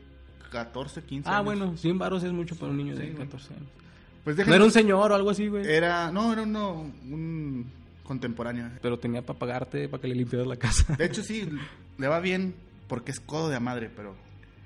14, 0.50 1.02
15 1.02 1.28
Ah, 1.28 1.36
años. 1.38 1.44
bueno, 1.46 1.76
100 1.76 1.98
varos 1.98 2.22
es 2.22 2.32
mucho 2.32 2.54
para 2.56 2.70
un 2.70 2.76
niño 2.76 2.94
de 2.96 3.12
14 3.14 3.54
años. 3.54 3.68
Pues 4.24 4.36
No 4.36 4.42
déjenme- 4.44 4.54
era 4.56 4.64
un 4.64 4.70
señor 4.72 5.12
o 5.12 5.14
algo 5.14 5.30
así, 5.30 5.48
güey. 5.48 5.66
Era, 5.66 6.10
no, 6.10 6.32
era 6.32 6.42
uno, 6.42 6.72
un 7.10 7.66
contemporáneo. 8.04 8.68
Pero 8.82 8.98
tenía 8.98 9.22
para 9.24 9.38
pagarte, 9.38 9.88
para 9.88 10.00
que 10.02 10.08
le 10.08 10.16
limpiaras 10.16 10.46
la 10.48 10.56
casa. 10.56 10.94
De 10.96 11.06
hecho, 11.06 11.22
sí, 11.22 11.48
le 11.96 12.08
va 12.08 12.20
bien 12.20 12.54
porque 12.88 13.10
es 13.10 13.20
codo 13.20 13.48
de 13.48 13.58
madre, 13.60 13.90
pero 13.94 14.14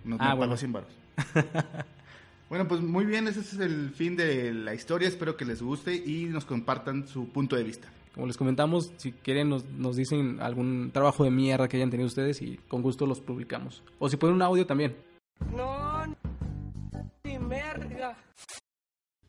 no, 0.05 0.17
Ah, 0.19 0.31
no 0.31 0.37
bueno. 0.37 0.51
pagó 0.51 0.57
100 0.57 0.73
baros. 0.73 0.91
Bueno, 2.51 2.67
pues 2.67 2.81
muy 2.81 3.07
bien, 3.07 3.29
ese 3.29 3.41
es 3.41 3.59
el 3.61 3.91
fin 3.91 4.17
de 4.17 4.53
la 4.53 4.75
historia. 4.75 5.07
Espero 5.07 5.37
que 5.37 5.45
les 5.45 5.63
guste 5.63 5.95
y 5.95 6.25
nos 6.25 6.45
compartan 6.45 7.07
su 7.07 7.29
punto 7.29 7.55
de 7.55 7.63
vista. 7.63 7.89
Como 8.13 8.27
les 8.27 8.37
comentamos, 8.37 8.93
si 8.97 9.13
quieren 9.13 9.49
nos, 9.49 9.65
nos 9.67 9.95
dicen 9.95 10.41
algún 10.41 10.91
trabajo 10.93 11.23
de 11.23 11.31
mierda 11.31 11.69
que 11.69 11.77
hayan 11.77 11.91
tenido 11.91 12.09
ustedes 12.09 12.43
y 12.43 12.59
con 12.67 12.83
gusto 12.83 13.07
los 13.07 13.21
publicamos. 13.21 13.85
O 14.01 14.09
si 14.09 14.17
ponen 14.17 14.35
un 14.35 14.43
audio 14.43 14.67
también. 14.67 14.97
No, 15.57 16.05
ni 17.23 17.39
merga. 17.39 18.17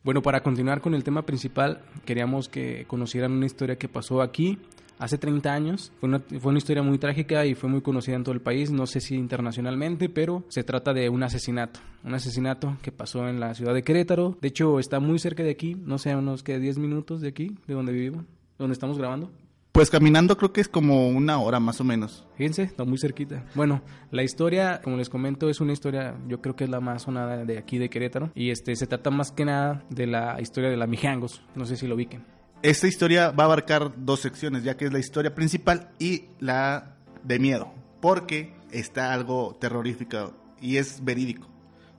Bueno, 0.02 0.20
para 0.20 0.42
continuar 0.42 0.80
con 0.80 0.94
el 0.94 1.04
tema 1.04 1.22
principal, 1.22 1.80
queríamos 2.04 2.48
que 2.48 2.86
conocieran 2.88 3.30
una 3.30 3.46
historia 3.46 3.76
que 3.76 3.88
pasó 3.88 4.20
aquí 4.20 4.58
hace 5.02 5.18
30 5.18 5.52
años. 5.52 5.92
Fue 5.98 6.08
una, 6.08 6.20
fue 6.20 6.50
una 6.50 6.58
historia 6.58 6.82
muy 6.82 6.98
trágica 6.98 7.44
y 7.44 7.54
fue 7.54 7.68
muy 7.68 7.82
conocida 7.82 8.16
en 8.16 8.22
todo 8.24 8.34
el 8.34 8.40
país, 8.40 8.70
no 8.70 8.86
sé 8.86 9.00
si 9.00 9.16
internacionalmente, 9.16 10.08
pero 10.08 10.44
se 10.48 10.62
trata 10.62 10.94
de 10.94 11.08
un 11.08 11.22
asesinato. 11.22 11.80
Un 12.04 12.14
asesinato 12.14 12.76
que 12.82 12.92
pasó 12.92 13.28
en 13.28 13.40
la 13.40 13.54
ciudad 13.54 13.74
de 13.74 13.82
Querétaro. 13.82 14.38
De 14.40 14.48
hecho, 14.48 14.78
está 14.78 15.00
muy 15.00 15.18
cerca 15.18 15.42
de 15.42 15.50
aquí, 15.50 15.74
no 15.74 15.98
sé, 15.98 16.14
unos 16.14 16.42
que 16.42 16.58
10 16.58 16.78
minutos 16.78 17.20
de 17.20 17.28
aquí, 17.28 17.56
de 17.66 17.74
donde 17.74 17.92
vivimos, 17.92 18.24
donde 18.58 18.72
estamos 18.72 18.96
grabando. 18.96 19.30
Pues 19.72 19.88
caminando 19.88 20.36
creo 20.36 20.52
que 20.52 20.60
es 20.60 20.68
como 20.68 21.08
una 21.08 21.38
hora 21.38 21.58
más 21.58 21.80
o 21.80 21.84
menos. 21.84 22.26
Fíjense, 22.36 22.64
está 22.64 22.84
muy 22.84 22.98
cerquita. 22.98 23.46
Bueno, 23.54 23.80
la 24.10 24.22
historia, 24.22 24.82
como 24.84 24.98
les 24.98 25.08
comento, 25.08 25.48
es 25.48 25.62
una 25.62 25.72
historia, 25.72 26.14
yo 26.28 26.42
creo 26.42 26.54
que 26.54 26.64
es 26.64 26.70
la 26.70 26.80
más 26.80 27.02
sonada 27.02 27.46
de 27.46 27.56
aquí 27.56 27.78
de 27.78 27.88
Querétaro. 27.88 28.30
Y 28.34 28.50
este 28.50 28.76
se 28.76 28.86
trata 28.86 29.10
más 29.10 29.32
que 29.32 29.46
nada 29.46 29.82
de 29.88 30.06
la 30.06 30.38
historia 30.42 30.68
de 30.68 30.76
la 30.76 30.86
Mijangos. 30.86 31.42
No 31.54 31.64
sé 31.64 31.76
si 31.76 31.86
lo 31.86 31.94
ubiquen. 31.94 32.22
Esta 32.62 32.86
historia 32.86 33.32
va 33.32 33.42
a 33.42 33.46
abarcar 33.46 33.92
dos 33.96 34.20
secciones, 34.20 34.62
ya 34.62 34.76
que 34.76 34.84
es 34.84 34.92
la 34.92 35.00
historia 35.00 35.34
principal 35.34 35.90
y 35.98 36.26
la 36.38 36.96
de 37.24 37.40
miedo, 37.40 37.72
porque 38.00 38.54
está 38.70 39.12
algo 39.12 39.56
terrorífico 39.60 40.32
y 40.60 40.76
es 40.76 41.04
verídico. 41.04 41.48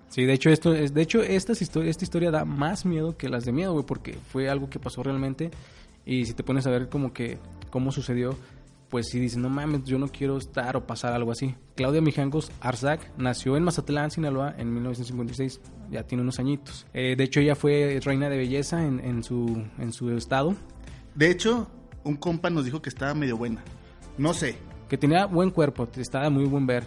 Sí, 0.07 0.23
de 0.23 0.31
hecho 0.31 0.49
esto 0.49 0.73
es, 0.73 0.93
de 0.93 1.01
hecho 1.01 1.21
esta 1.21 1.51
historia, 1.51 1.89
esta 1.89 2.05
historia 2.05 2.31
da 2.31 2.45
más 2.45 2.85
miedo 2.85 3.17
que 3.17 3.27
las 3.27 3.43
de 3.43 3.51
miedo, 3.51 3.73
güey, 3.73 3.85
porque 3.85 4.13
fue 4.31 4.49
algo 4.49 4.69
que 4.69 4.79
pasó 4.79 5.03
realmente 5.03 5.51
y 6.05 6.25
si 6.25 6.33
te 6.33 6.43
pones 6.43 6.65
a 6.65 6.69
ver 6.69 6.87
como 6.87 7.11
que 7.11 7.39
cómo 7.69 7.91
sucedió, 7.91 8.37
pues 8.93 9.09
si 9.09 9.19
dices, 9.19 9.39
no 9.39 9.49
mames, 9.49 9.85
yo 9.85 9.97
no 9.97 10.07
quiero 10.07 10.37
estar 10.37 10.77
o 10.77 10.85
pasar 10.85 11.13
algo 11.13 11.31
así. 11.31 11.55
Claudia 11.73 11.99
Mijangos 11.99 12.51
Arzac 12.61 13.11
nació 13.17 13.57
en 13.57 13.63
Mazatlán, 13.63 14.11
Sinaloa, 14.11 14.53
en 14.55 14.71
1956, 14.71 15.61
ya 15.89 16.03
tiene 16.03 16.21
unos 16.21 16.37
añitos. 16.37 16.85
Eh, 16.93 17.15
de 17.17 17.23
hecho 17.23 17.39
ella 17.39 17.55
fue 17.55 17.99
reina 18.05 18.29
de 18.29 18.37
belleza 18.37 18.85
en, 18.85 18.99
en 18.99 19.23
su, 19.23 19.63
en 19.79 19.93
su 19.93 20.11
estado, 20.11 20.55
De 21.15 21.31
hecho, 21.31 21.71
un 22.03 22.17
compa 22.17 22.51
nos 22.51 22.65
dijo 22.65 22.83
que 22.83 22.89
estaba 22.89 23.15
medio 23.15 23.35
buena. 23.35 23.63
No 24.19 24.31
sé. 24.35 24.57
que 24.89 24.95
tenía 24.99 25.25
buen 25.25 25.49
cuerpo, 25.49 25.87
estaba 25.97 26.29
muy 26.29 26.45
buen 26.45 26.67
ver. 26.67 26.83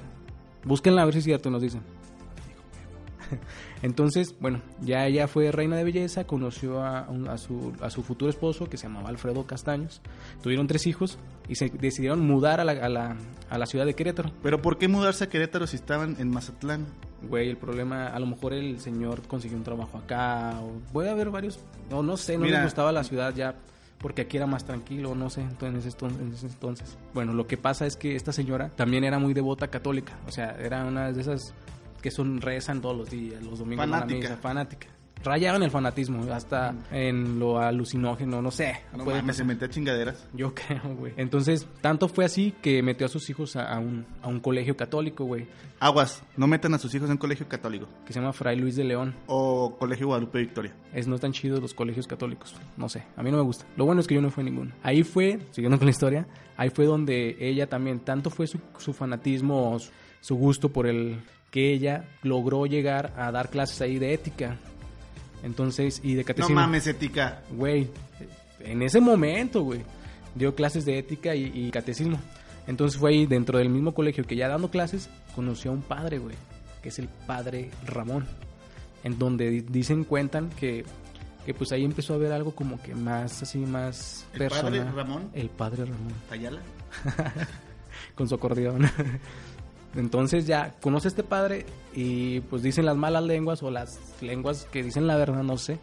Búsquenla 0.62 1.02
a 1.02 1.06
ver 1.06 1.14
si 1.14 1.18
es 1.18 1.24
cierto, 1.24 1.50
nos 1.50 1.62
dicen. 1.62 1.82
Entonces, 3.82 4.34
bueno, 4.40 4.62
ya 4.80 5.06
ella 5.06 5.28
fue 5.28 5.50
reina 5.52 5.76
de 5.76 5.84
belleza, 5.84 6.24
conoció 6.24 6.82
a, 6.82 7.08
a 7.28 7.38
su, 7.38 7.72
a 7.80 7.90
su 7.90 8.02
futuro 8.02 8.30
esposo 8.30 8.68
que 8.68 8.76
se 8.76 8.86
llamaba 8.86 9.08
Alfredo 9.08 9.46
Castaños, 9.46 10.00
tuvieron 10.42 10.66
tres 10.66 10.86
hijos 10.86 11.18
y 11.48 11.56
se 11.56 11.68
decidieron 11.68 12.26
mudar 12.26 12.60
a 12.60 12.64
la, 12.64 12.72
a 12.72 12.88
la, 12.88 13.16
a 13.50 13.58
la 13.58 13.66
ciudad 13.66 13.86
de 13.86 13.94
Querétaro. 13.94 14.32
Pero 14.42 14.60
¿por 14.62 14.78
qué 14.78 14.88
mudarse 14.88 15.24
a 15.24 15.28
Querétaro 15.28 15.66
si 15.66 15.76
estaban 15.76 16.16
en 16.18 16.30
Mazatlán? 16.30 16.86
Güey, 17.22 17.48
el 17.48 17.56
problema, 17.56 18.08
a 18.08 18.18
lo 18.18 18.26
mejor 18.26 18.52
el 18.52 18.78
señor 18.80 19.22
consiguió 19.26 19.56
un 19.56 19.64
trabajo 19.64 19.98
acá, 19.98 20.60
o 20.60 20.80
puede 20.92 21.10
haber 21.10 21.30
varios, 21.30 21.58
no, 21.90 22.02
no 22.02 22.16
sé, 22.16 22.36
no 22.36 22.44
Mira. 22.44 22.58
les 22.58 22.66
gustaba 22.66 22.92
la 22.92 23.04
ciudad 23.04 23.34
ya, 23.34 23.56
porque 23.98 24.22
aquí 24.22 24.36
era 24.36 24.46
más 24.46 24.64
tranquilo, 24.64 25.14
no 25.14 25.30
sé, 25.30 25.40
entonces, 25.40 25.96
en 26.02 26.32
ese 26.32 26.46
entonces. 26.46 26.96
Bueno, 27.14 27.32
lo 27.32 27.46
que 27.46 27.56
pasa 27.56 27.86
es 27.86 27.96
que 27.96 28.14
esta 28.14 28.32
señora 28.32 28.68
también 28.76 29.04
era 29.04 29.18
muy 29.18 29.34
devota 29.34 29.68
católica, 29.68 30.18
o 30.28 30.30
sea, 30.30 30.56
era 30.60 30.84
una 30.84 31.10
de 31.10 31.20
esas 31.20 31.54
que 32.06 32.12
son 32.12 32.40
rezan 32.40 32.80
todos 32.80 32.96
los 32.96 33.10
días, 33.10 33.42
los 33.42 33.58
domingos 33.58 33.78
van 33.84 33.94
a 33.94 33.98
Fanática. 34.02 34.28
misa, 34.28 34.36
fanática. 34.36 34.86
Rayaban 35.24 35.62
el 35.64 35.70
fanatismo, 35.72 36.22
hasta 36.32 36.72
en 36.92 37.40
lo 37.40 37.58
alucinógeno, 37.58 38.40
no 38.40 38.52
sé. 38.52 38.76
No 38.96 39.02
puede 39.02 39.16
mames, 39.22 39.34
se 39.36 39.42
pasar. 39.42 39.46
metía 39.56 39.68
chingaderas. 39.70 40.28
Yo 40.34 40.54
creo, 40.54 40.94
güey. 40.94 41.14
Entonces, 41.16 41.66
tanto 41.80 42.06
fue 42.06 42.24
así 42.24 42.54
que 42.62 42.80
metió 42.80 43.06
a 43.06 43.08
sus 43.08 43.28
hijos 43.28 43.56
a, 43.56 43.72
a 43.74 43.80
un, 43.80 44.06
a 44.22 44.28
un 44.28 44.38
colegio 44.38 44.76
católico, 44.76 45.24
güey, 45.24 45.48
Aguas, 45.80 46.22
no 46.36 46.46
metan 46.46 46.74
a 46.74 46.78
sus 46.78 46.94
hijos 46.94 47.08
en 47.08 47.12
un 47.12 47.18
colegio 47.18 47.48
católico. 47.48 47.88
que 48.06 48.12
se 48.12 48.20
llama 48.20 48.32
Fray 48.32 48.56
Luis 48.56 48.76
de 48.76 48.84
León. 48.84 49.16
O 49.26 49.74
colegio 49.76 50.06
Guadalupe 50.06 50.38
Victoria. 50.38 50.72
Es 50.92 51.08
no 51.08 51.18
tan 51.18 51.32
chido 51.32 51.60
los 51.60 51.74
colegios 51.74 52.06
católicos. 52.06 52.54
No 52.76 52.88
sé, 52.88 53.02
a 53.16 53.22
mí 53.24 53.30
no 53.32 53.38
me 53.38 53.42
gusta. 53.42 53.66
Lo 53.76 53.84
bueno 53.84 54.00
es 54.02 54.06
que 54.06 54.14
yo 54.14 54.22
no 54.22 54.30
fui 54.30 54.42
a 54.42 54.44
ninguno. 54.44 54.70
Ahí 54.84 55.02
fue, 55.02 55.40
siguiendo 55.50 55.76
con 55.78 55.86
la 55.86 55.90
historia, 55.90 56.28
ahí 56.56 56.70
fue 56.70 56.84
donde 56.84 57.36
ella 57.40 57.68
también, 57.68 57.98
tanto 58.00 58.30
fue 58.30 58.46
su, 58.46 58.60
su 58.78 58.92
fanatismo, 58.92 59.76
su 60.20 60.36
gusto 60.36 60.68
por 60.68 60.86
el 60.86 61.18
que 61.56 61.72
ella 61.72 62.04
logró 62.22 62.66
llegar 62.66 63.14
a 63.16 63.32
dar 63.32 63.48
clases 63.48 63.80
ahí 63.80 63.98
de 63.98 64.12
ética. 64.12 64.58
Entonces, 65.42 66.02
y 66.04 66.12
de 66.14 66.20
No 66.20 66.26
catecismo. 66.26 66.54
mames, 66.54 66.86
ética. 66.86 67.40
Güey, 67.50 67.88
en 68.60 68.82
ese 68.82 69.00
momento, 69.00 69.62
güey, 69.62 69.80
dio 70.34 70.54
clases 70.54 70.84
de 70.84 70.98
ética 70.98 71.34
y, 71.34 71.44
y 71.54 71.70
catecismo. 71.70 72.20
Entonces 72.66 73.00
fue 73.00 73.12
ahí 73.12 73.24
dentro 73.24 73.56
del 73.58 73.70
mismo 73.70 73.94
colegio 73.94 74.24
que 74.26 74.36
ya 74.36 74.48
dando 74.48 74.70
clases, 74.70 75.08
conoció 75.34 75.70
a 75.70 75.74
un 75.74 75.80
padre, 75.80 76.18
güey, 76.18 76.34
que 76.82 76.90
es 76.90 76.98
el 76.98 77.08
padre 77.08 77.70
Ramón. 77.86 78.26
En 79.02 79.18
donde 79.18 79.48
di- 79.48 79.60
dicen, 79.62 80.04
cuentan 80.04 80.50
que, 80.50 80.84
que 81.46 81.54
pues 81.54 81.72
ahí 81.72 81.86
empezó 81.86 82.12
a 82.12 82.18
ver 82.18 82.32
algo 82.32 82.54
como 82.54 82.82
que 82.82 82.94
más 82.94 83.42
así, 83.42 83.60
más 83.60 84.26
¿El 84.34 84.40
personal. 84.40 84.72
padre 84.78 84.92
Ramón? 84.92 85.30
El 85.32 85.48
padre 85.48 85.86
Ramón 85.86 86.12
Ayala. 86.30 86.60
con 88.14 88.28
su 88.28 88.34
acordeón. 88.34 88.90
Entonces 89.96 90.46
ya 90.46 90.74
conoce 90.80 91.08
a 91.08 91.10
este 91.10 91.22
padre 91.22 91.64
y 91.94 92.40
pues 92.40 92.62
dicen 92.62 92.84
las 92.84 92.96
malas 92.96 93.24
lenguas 93.24 93.62
o 93.62 93.70
las 93.70 93.98
lenguas 94.20 94.66
que 94.70 94.82
dicen 94.82 95.06
la 95.06 95.16
verdad, 95.16 95.42
no 95.42 95.56
sé, 95.56 95.78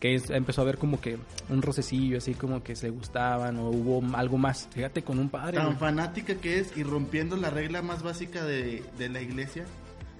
que 0.00 0.14
es- 0.14 0.28
empezó 0.30 0.60
a 0.62 0.64
ver 0.64 0.76
como 0.78 1.00
que 1.00 1.16
un 1.48 1.62
rocecillo 1.62 2.18
así 2.18 2.34
como 2.34 2.62
que 2.62 2.76
se 2.76 2.90
gustaban 2.90 3.56
o 3.58 3.70
hubo 3.70 4.02
algo 4.16 4.36
más. 4.38 4.68
Fíjate 4.72 5.02
con 5.02 5.18
un 5.18 5.30
padre. 5.30 5.56
Tan 5.56 5.66
güey. 5.66 5.78
fanática 5.78 6.34
que 6.34 6.58
es 6.60 6.76
y 6.76 6.82
rompiendo 6.82 7.36
la 7.36 7.48
regla 7.50 7.80
más 7.82 8.02
básica 8.02 8.44
de, 8.44 8.82
de 8.98 9.08
la 9.08 9.20
iglesia. 9.22 9.64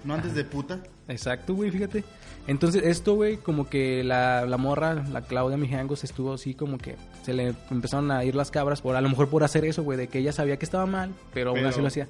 No 0.03 0.13
antes 0.13 0.35
de 0.35 0.43
puta. 0.43 0.81
Exacto, 1.07 1.55
güey, 1.55 1.71
fíjate. 1.71 2.03
Entonces 2.47 2.83
esto, 2.83 3.15
güey, 3.15 3.37
como 3.37 3.67
que 3.69 4.03
la, 4.03 4.45
la 4.45 4.57
morra, 4.57 4.93
la 5.11 5.21
Claudia 5.21 5.57
Mijangos 5.57 6.03
estuvo 6.03 6.33
así 6.33 6.53
como 6.53 6.77
que 6.77 6.95
se 7.23 7.33
le 7.33 7.55
empezaron 7.71 8.11
a 8.11 8.23
ir 8.23 8.35
las 8.35 8.51
cabras 8.51 8.81
por 8.81 8.95
a 8.95 9.01
lo 9.01 9.09
mejor 9.09 9.29
por 9.29 9.43
hacer 9.43 9.65
eso, 9.65 9.81
güey, 9.83 9.97
de 9.97 10.07
que 10.07 10.19
ella 10.19 10.31
sabía 10.31 10.57
que 10.57 10.65
estaba 10.65 10.85
mal, 10.85 11.11
pero, 11.33 11.49
aún 11.51 11.57
Pero- 11.59 11.69
así 11.69 11.81
lo 11.81 11.87
hacía. 11.87 12.07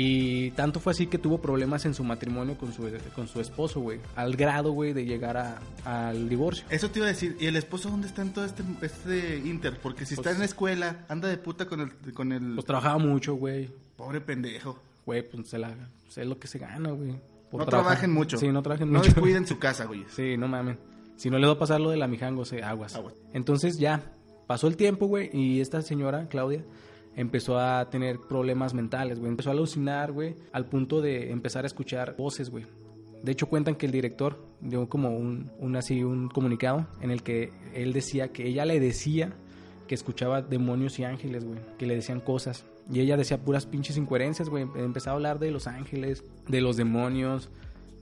Y 0.00 0.52
tanto 0.52 0.78
fue 0.78 0.92
así 0.92 1.08
que 1.08 1.18
tuvo 1.18 1.38
problemas 1.40 1.84
en 1.84 1.92
su 1.92 2.04
matrimonio 2.04 2.56
con 2.56 2.72
su, 2.72 2.88
con 3.16 3.26
su 3.26 3.40
esposo, 3.40 3.80
güey. 3.80 3.98
Al 4.14 4.36
grado, 4.36 4.70
güey, 4.70 4.92
de 4.92 5.04
llegar 5.04 5.36
a- 5.36 5.58
al 5.84 6.28
divorcio. 6.28 6.64
Eso 6.70 6.88
te 6.88 7.00
iba 7.00 7.06
a 7.06 7.08
decir. 7.10 7.36
¿Y 7.40 7.46
el 7.46 7.56
esposo 7.56 7.90
dónde 7.90 8.06
está 8.06 8.22
en 8.22 8.32
todo 8.32 8.44
este, 8.44 8.62
este 8.82 9.38
inter? 9.38 9.76
Porque 9.82 10.06
si 10.06 10.14
Pues- 10.14 10.24
está 10.24 10.30
en 10.30 10.38
la 10.38 10.44
escuela, 10.44 11.04
anda 11.08 11.26
de 11.26 11.36
puta 11.36 11.66
con 11.66 11.80
el... 11.80 11.90
Con 12.14 12.30
el... 12.30 12.54
Pues 12.54 12.64
trabajaba 12.64 12.98
mucho, 12.98 13.34
güey. 13.34 13.70
Pobre 13.96 14.20
pendejo. 14.20 14.78
Güey, 15.04 15.28
pues 15.28 15.48
se 15.48 15.58
la, 15.58 15.74
es 16.08 16.16
lo 16.26 16.38
que 16.38 16.46
se 16.46 16.60
gana, 16.60 16.90
güey. 16.92 17.08
No 17.10 17.18
trabajar. 17.50 17.68
trabajen 17.68 18.12
mucho. 18.12 18.36
Sí, 18.38 18.46
no 18.52 18.62
trabajen 18.62 18.92
No 18.92 19.00
mucho. 19.00 19.10
descuiden 19.12 19.48
su 19.48 19.58
casa, 19.58 19.86
güey. 19.86 20.04
Sí, 20.14 20.36
no 20.36 20.46
mames. 20.46 20.76
Si 21.16 21.28
no 21.28 21.38
les 21.38 21.48
va 21.48 21.54
a 21.54 21.58
pasar 21.58 21.80
lo 21.80 21.90
de 21.90 21.96
la 21.96 22.06
mijango, 22.06 22.44
se 22.44 22.62
aguas. 22.62 22.94
Aguas. 22.94 23.14
Entonces 23.32 23.78
ya, 23.78 24.12
pasó 24.46 24.68
el 24.68 24.76
tiempo, 24.76 25.06
güey, 25.08 25.28
y 25.32 25.60
esta 25.60 25.82
señora, 25.82 26.28
Claudia, 26.28 26.62
empezó 27.18 27.58
a 27.58 27.90
tener 27.90 28.20
problemas 28.20 28.74
mentales, 28.74 29.18
güey. 29.18 29.30
Empezó 29.30 29.50
a 29.50 29.52
alucinar, 29.52 30.12
güey, 30.12 30.36
al 30.52 30.66
punto 30.66 31.00
de 31.00 31.32
empezar 31.32 31.64
a 31.64 31.66
escuchar 31.66 32.16
voces, 32.16 32.48
güey. 32.48 32.64
De 33.24 33.32
hecho, 33.32 33.48
cuentan 33.48 33.74
que 33.74 33.86
el 33.86 33.92
director 33.92 34.40
dio 34.60 34.88
como 34.88 35.10
un, 35.10 35.76
así, 35.76 36.04
un 36.04 36.28
comunicado 36.28 36.86
en 37.00 37.10
el 37.10 37.24
que 37.24 37.50
él 37.74 37.92
decía 37.92 38.28
que 38.28 38.46
ella 38.46 38.64
le 38.64 38.78
decía 38.78 39.32
que 39.88 39.96
escuchaba 39.96 40.42
demonios 40.42 41.00
y 41.00 41.04
ángeles, 41.04 41.44
güey, 41.44 41.58
que 41.76 41.86
le 41.86 41.96
decían 41.96 42.20
cosas. 42.20 42.64
Y 42.88 43.00
ella 43.00 43.16
decía 43.16 43.38
puras 43.38 43.66
pinches 43.66 43.96
incoherencias, 43.96 44.48
güey. 44.48 44.68
Empezaba 44.76 45.14
a 45.14 45.16
hablar 45.16 45.38
de 45.40 45.50
los 45.50 45.66
ángeles, 45.66 46.22
de 46.46 46.60
los 46.60 46.76
demonios, 46.76 47.50